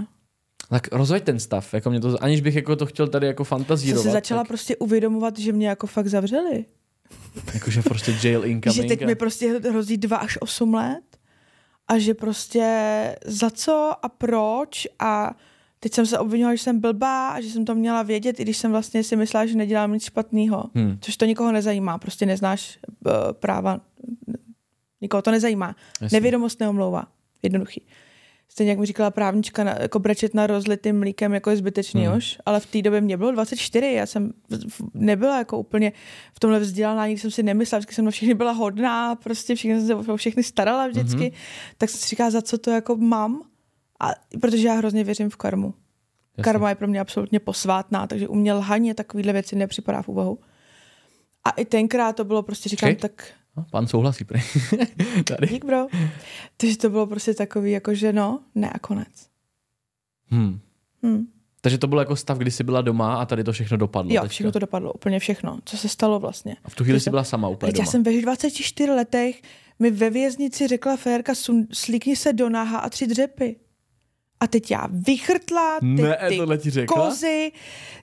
Tak 0.70 0.88
rozveď 0.92 1.24
ten 1.24 1.40
stav, 1.40 1.74
jako 1.74 1.90
mě 1.90 2.00
to, 2.00 2.24
aniž 2.24 2.42
bych 2.42 2.56
jako 2.56 2.76
to 2.76 2.86
chtěl 2.86 3.08
tady 3.08 3.28
jako 3.28 3.44
fantazírovat. 3.44 4.04
Jsem 4.04 4.12
si 4.12 4.14
začala 4.14 4.42
tak... 4.42 4.48
prostě 4.48 4.76
uvědomovat, 4.76 5.40
že 5.40 5.52
mě 5.52 5.68
jako 5.68 5.88
fakt 5.88 6.08
zavřeli. 6.08 6.66
Jakože 7.54 7.82
prostě 7.82 8.16
jail 8.24 8.46
incoming. 8.46 8.76
že 8.76 8.84
teď 8.84 9.06
mi 9.06 9.16
prostě 9.16 9.60
hrozí 9.70 9.98
dva 9.98 10.18
až 10.18 10.38
osm 10.42 10.74
let 10.74 11.18
a 11.88 11.98
že 11.98 12.14
prostě 12.14 12.66
za 13.26 13.50
co 13.50 13.92
a 14.02 14.10
proč 14.10 14.88
a 15.00 15.36
teď 15.80 15.94
jsem 15.94 16.06
se 16.06 16.20
obvinila, 16.20 16.56
že 16.56 16.64
jsem 16.64 16.80
blbá 16.80 17.30
a 17.30 17.42
že 17.42 17.50
jsem 17.50 17.66
to 17.66 17.76
měla 17.76 18.04
vědět, 18.04 18.40
i 18.40 18.44
když 18.44 18.58
jsem 18.58 18.72
vlastně 18.72 19.04
si 19.04 19.16
myslela, 19.16 19.46
že 19.46 19.56
nedělám 19.58 19.94
nic 19.94 20.06
špatného. 20.06 20.64
Hmm. 20.76 20.98
Což 21.02 21.18
to 21.18 21.26
nikoho 21.26 21.52
nezajímá, 21.52 21.98
prostě 21.98 22.26
neznáš 22.26 22.80
uh, 23.06 23.12
práva, 23.32 23.82
nikoho 25.02 25.22
to 25.22 25.32
nezajímá. 25.32 25.76
Jasně. 26.02 26.16
Nevědomost 26.16 26.60
neomlouvá, 26.60 27.08
jednoduchý. 27.44 27.82
Stejně 28.54 28.72
jak 28.72 28.80
mi 28.80 28.86
říkala 28.86 29.12
právnička, 29.12 29.64
na, 29.64 29.76
jako 29.80 30.00
brečet 30.00 30.34
na 30.34 30.48
rozlitým 30.48 31.00
mlíkem 31.00 31.34
jako 31.34 31.50
je 31.50 31.58
zbytečný 31.58 32.06
hmm. 32.06 32.18
už, 32.18 32.38
ale 32.46 32.60
v 32.60 32.66
té 32.66 32.82
době 32.82 33.02
mě 33.02 33.18
bylo 33.18 33.32
24, 33.32 33.94
já 33.94 34.06
jsem 34.06 34.32
nebyla 34.94 35.38
jako 35.38 35.58
úplně 35.58 35.92
v 36.34 36.40
tomhle 36.40 36.60
vzdělaná, 36.60 37.08
nikdy 37.08 37.22
jsem 37.22 37.32
si 37.32 37.44
nemyslela, 37.44 37.80
vždycky 37.80 37.96
jsem 37.96 38.06
na 38.06 38.12
všechny 38.12 38.34
byla 38.34 38.52
hodná, 38.52 39.16
prostě 39.16 39.56
všechny 39.56 39.80
jsem 39.80 40.04
se 40.04 40.12
o 40.12 40.18
všechny 40.18 40.44
starala 40.44 40.88
vždycky, 40.88 41.24
hmm. 41.24 41.32
tak 41.78 41.90
jsem 41.90 42.00
si 42.00 42.10
říkala, 42.10 42.30
za 42.30 42.42
co 42.42 42.58
to 42.58 42.72
jako 42.72 42.96
mám, 42.96 43.42
a 44.00 44.12
protože 44.42 44.68
já 44.68 44.74
hrozně 44.74 45.04
věřím 45.04 45.30
v 45.30 45.36
karmu. 45.36 45.74
Jasně. 46.38 46.44
Karma 46.44 46.70
je 46.70 46.76
pro 46.76 46.88
mě 46.88 47.00
absolutně 47.00 47.40
posvátná, 47.40 48.08
takže 48.08 48.28
u 48.28 48.36
mě 48.36 48.54
lhaně 48.54 48.94
takovýhle 48.94 49.34
věci 49.34 49.56
nepřipadá 49.56 50.02
v 50.02 50.08
úvahu. 50.08 50.40
A 51.44 51.50
i 51.50 51.66
tenkrát 51.66 52.16
to 52.16 52.24
bylo 52.24 52.44
prostě, 52.44 52.70
říkám, 52.70 52.90
okay. 52.90 52.96
tak 52.96 53.28
No, 53.58 53.66
pan 53.72 53.88
souhlasí, 53.88 54.24
prej. 54.24 54.42
Tady. 55.26 55.48
Dík, 55.48 55.66
bro. 55.66 55.88
Takže 56.58 56.78
to 56.78 56.90
bylo 56.90 57.08
prostě 57.08 57.34
takový, 57.34 57.72
jako 57.72 57.96
že 57.96 58.14
no, 58.14 58.40
ne 58.56 58.70
a 58.70 58.80
konec. 58.80 59.28
Hmm. 60.26 60.60
Hmm. 61.04 61.28
Takže 61.62 61.78
to 61.78 61.88
byl 61.88 62.00
jako 62.00 62.16
stav, 62.16 62.38
kdy 62.38 62.52
jsi 62.52 62.64
byla 62.64 62.82
doma 62.82 63.16
a 63.16 63.26
tady 63.26 63.44
to 63.44 63.52
všechno 63.52 63.78
dopadlo. 63.78 64.14
Jo, 64.14 64.22
teďka. 64.22 64.32
všechno 64.32 64.52
to 64.52 64.60
dopadlo, 64.60 64.94
úplně 64.94 65.20
všechno, 65.20 65.60
co 65.66 65.78
se 65.78 65.90
stalo 65.90 66.20
vlastně. 66.20 66.56
A 66.64 66.70
v 66.70 66.76
tu 66.76 66.84
chvíli 66.84 67.00
jsi 67.00 67.10
byla 67.10 67.24
sama 67.24 67.48
úplně 67.48 67.74
doma. 67.74 67.86
Já 67.86 67.92
jsem 67.92 68.04
ve 68.04 68.22
24 68.22 68.92
letech 68.92 69.42
mi 69.80 69.92
ve 69.92 70.10
věznici 70.10 70.68
řekla 70.68 70.98
Férka, 70.98 71.34
slíkni 71.74 72.16
se 72.16 72.34
do 72.34 72.50
náha 72.50 72.80
a 72.80 72.90
tři 72.90 73.08
dřepy. 73.08 73.56
A 74.44 74.48
teď 74.48 74.72
já 74.72 74.88
vychrtla 74.92 75.80
ty, 75.80 75.86
ne, 75.86 76.18
ty 76.30 76.58
ti 76.58 76.70
řekla? 76.70 77.06
kozy, 77.06 77.52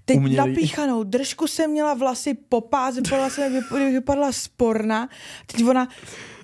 teď 0.04 0.16
Umělý. 0.16 0.36
napíchanou 0.36 1.02
držku 1.02 1.46
jsem 1.46 1.70
měla 1.70 1.94
vlasy 1.94 2.34
popás, 2.48 2.96
vypadala 2.96 3.30
jsem, 3.30 3.64
vypadala 3.72 4.32
sporna. 4.32 5.08
Teď 5.46 5.64
ona 5.64 5.88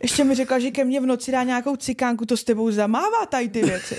ještě 0.03 0.25
mi 0.25 0.35
řekla, 0.35 0.59
že 0.59 0.71
ke 0.71 0.85
mně 0.85 1.01
v 1.01 1.07
noci 1.07 1.33
dá 1.33 1.43
nějakou 1.43 1.77
cikánku, 1.77 2.27
to 2.27 2.37
s 2.37 2.45
tebou 2.45 2.71
zamává 2.71 3.27
tady 3.29 3.49
ty 3.49 3.63
věci. 3.63 3.97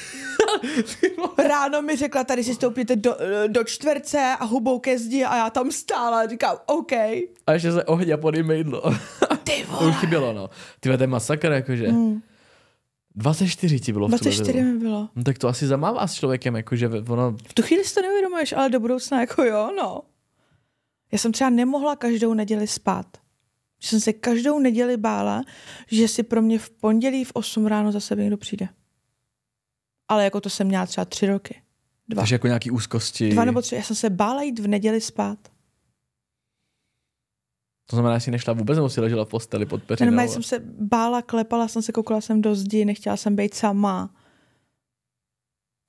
Ráno 1.48 1.82
mi 1.82 1.96
řekla, 1.96 2.24
tady 2.24 2.44
si 2.44 2.56
stoupněte 2.56 2.96
do, 2.96 3.18
do 3.48 3.64
čtverce 3.64 4.36
a 4.40 4.46
hubou 4.46 4.80
ke 4.80 5.00
zdi 5.00 5.24
a 5.24 5.38
já 5.38 5.50
tam 5.50 5.72
stála 5.72 6.20
a 6.20 6.28
říkám, 6.28 6.58
OK. 6.66 6.92
A 7.48 7.54
ještě 7.54 7.72
se 7.72 7.84
ohně 7.84 8.18
pod 8.18 8.36
jídlo. 8.36 8.84
Ty 9.44 9.66
vole. 9.68 9.80
To 9.80 9.90
už 9.90 9.96
chybělo, 9.96 10.34
no. 10.34 10.50
Ty 10.80 10.98
to 10.98 11.04
je 11.04 11.08
masakr, 11.08 11.52
jakože. 11.52 11.88
Hmm. 11.88 12.22
24 13.18 13.80
ti 13.80 13.94
bylo 13.94 14.08
24 14.08 14.64
mi 14.64 14.80
bylo. 14.80 15.10
No, 15.16 15.24
tak 15.24 15.38
to 15.38 15.48
asi 15.48 15.68
zamává 15.68 16.08
s 16.08 16.14
člověkem, 16.14 16.56
jakože 16.56 16.90
ono... 16.90 17.32
V 17.48 17.54
tu 17.54 17.62
chvíli 17.62 17.84
si 17.84 17.96
to 17.96 18.02
neuvědomuješ, 18.02 18.54
ale 18.54 18.70
do 18.70 18.80
budoucna 18.80 19.22
jako 19.22 19.44
jo, 19.44 19.72
no. 19.78 20.02
Já 21.12 21.18
jsem 21.18 21.32
třeba 21.32 21.50
nemohla 21.50 21.96
každou 21.96 22.34
neděli 22.34 22.68
spát. 22.68 23.06
Že 23.82 23.90
jsem 23.90 24.00
se 24.00 24.14
každou 24.14 24.60
neděli 24.60 24.98
bála, 24.98 25.44
že 25.92 26.08
si 26.08 26.24
pro 26.24 26.42
mě 26.42 26.60
v 26.60 26.70
pondělí 26.70 27.24
v 27.24 27.32
8 27.34 27.66
ráno 27.66 27.92
zase 27.92 28.16
někdo 28.16 28.38
přijde. 28.38 28.70
Ale 30.08 30.24
jako 30.24 30.42
to 30.42 30.50
jsem 30.50 30.68
měla 30.68 30.86
třeba 30.86 31.06
tři 31.06 31.28
roky. 31.28 31.62
Dva. 32.08 32.22
Takže 32.22 32.36
jako 32.36 32.48
nějaký 32.48 32.72
úzkosti. 32.72 33.30
Dva 33.30 33.46
nebo 33.46 33.62
tři. 33.62 33.76
Já 33.76 33.84
jsem 33.84 33.96
se 33.96 34.10
bála 34.10 34.42
jít 34.42 34.60
v 34.60 34.68
neděli 34.68 35.02
spát. 35.02 35.40
To 37.90 37.96
znamená, 37.96 38.18
že 38.18 38.22
jsi 38.24 38.32
nešla 38.32 38.54
vůbec, 38.54 38.76
nebo 38.76 38.90
si 38.90 39.02
ležela 39.02 39.26
v 39.26 39.30
posteli 39.30 39.66
pod 39.66 39.84
peřinou? 39.84 40.12
Ne, 40.12 40.28
jsem 40.28 40.44
se 40.44 40.60
bála, 40.80 41.22
klepala 41.22 41.68
jsem 41.68 41.82
se, 41.82 41.92
koukala 41.92 42.22
jsem 42.22 42.42
do 42.42 42.56
zdi, 42.56 42.86
nechtěla 42.86 43.18
jsem 43.18 43.36
být 43.36 43.54
sama. 43.54 44.10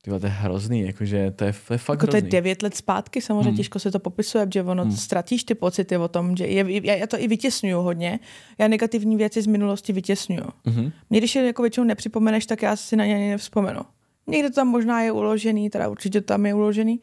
Ty 0.02 0.10
to 0.20 0.26
je 0.26 0.32
hrozný, 0.32 0.80
jakože 0.80 1.30
to 1.30 1.44
je, 1.44 1.52
to 1.66 1.72
je 1.72 1.78
fakt 1.78 1.96
Jako 1.96 2.06
to 2.06 2.12
hrozný. 2.12 2.26
je 2.26 2.32
devět 2.32 2.62
let 2.62 2.76
zpátky, 2.76 3.20
samozřejmě 3.20 3.42
Hmm. 3.48 3.56
těžko 3.56 3.78
se 3.78 3.90
to 3.90 3.98
popisuje, 3.98 4.48
že 4.54 4.62
ono 4.62 4.82
Hmm. 4.82 4.90
hmm. 4.90 4.96
ztratíš 4.98 5.44
ty 5.44 5.54
pocity 5.54 5.96
o 5.96 6.08
tom, 6.08 6.36
že 6.36 6.46
je, 6.46 6.86
já, 6.86 6.94
já 6.94 7.06
to 7.06 7.20
i 7.20 7.28
vytěsňuju 7.28 7.80
hodně. 7.80 8.20
Já 8.58 8.68
negativní 8.68 9.16
věci 9.16 9.42
z 9.42 9.46
minulosti 9.46 9.92
vytěsňuju. 9.92 10.44
Mhm. 10.64 10.92
Mě 11.10 11.20
když 11.20 11.34
je 11.34 11.46
jako 11.46 11.62
většinou 11.62 11.86
nepřipomeneš, 11.86 12.46
tak 12.46 12.62
já 12.62 12.76
si 12.76 12.96
na 12.96 13.06
ně 13.06 13.14
ani 13.14 13.28
nevzpomenu. 13.30 13.80
Někde 14.26 14.48
to 14.50 14.54
tam 14.54 14.68
možná 14.68 15.02
je 15.02 15.12
uložený, 15.12 15.70
teda 15.70 15.88
určitě 15.88 16.20
to 16.20 16.26
tam 16.26 16.46
je 16.46 16.54
uložený, 16.54 17.00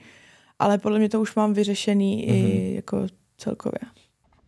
ale 0.59 0.77
podle 0.77 0.99
mě 0.99 1.09
to 1.09 1.21
už 1.21 1.35
mám 1.35 1.53
vyřešený 1.53 2.25
mm-hmm. 2.27 2.33
i 2.33 2.73
jako 2.75 3.07
celkově. 3.37 3.79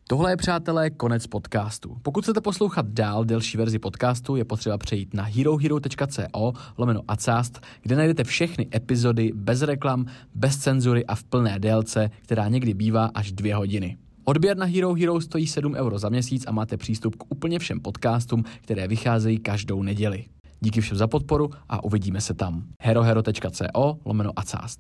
Tohle 0.10 0.32
je, 0.32 0.38
přátelé, 0.38 0.89
konec 0.89 1.28
podcastu. 1.28 1.98
Pokud 2.02 2.24
chcete 2.24 2.41
poslouchat 2.41 2.86
dál 2.86 3.26
delší 3.26 3.58
verzi 3.58 3.80
podcastu, 3.80 4.36
je 4.36 4.46
potřeba 4.46 4.78
přejít 4.78 5.13
na 5.13 5.24
herohero.co 5.24 6.54
lomeno 6.78 7.02
acast, 7.08 7.62
kde 7.82 7.96
najdete 7.96 8.24
všechny 8.24 8.67
epizody 8.76 9.32
bez 9.36 9.62
reklam, 9.62 10.06
bez 10.36 10.58
cenzury 10.58 11.06
a 11.06 11.15
v 11.15 11.24
plné 11.24 11.60
délce, 11.60 12.10
která 12.22 12.48
někdy 12.48 12.74
bývá 12.74 13.06
až 13.06 13.32
dvě 13.32 13.56
hodiny. 13.56 13.98
Odběr 14.24 14.58
na 14.58 14.65
Hero 14.65 14.93
Hero 14.93 15.22
stojí 15.22 15.48
7 15.48 15.74
euro 15.74 16.00
za 16.00 16.10
měsíc 16.10 16.46
a 16.48 16.52
máte 16.52 16.78
přístup 16.78 17.15
k 17.15 17.24
úplně 17.30 17.60
všem 17.60 17.80
podcastům, 17.80 18.43
které 18.62 18.88
vycházejí 18.88 19.39
každou 19.39 19.84
neděli. 19.84 20.26
Díky 20.60 20.82
všem 20.82 20.98
za 20.98 21.08
podporu 21.08 21.50
a 21.70 21.84
uvidíme 21.84 22.22
se 22.22 22.34
tam. 22.34 22.63
herohero.co 22.82 23.98
lomeno 24.06 24.32
acast. 24.36 24.76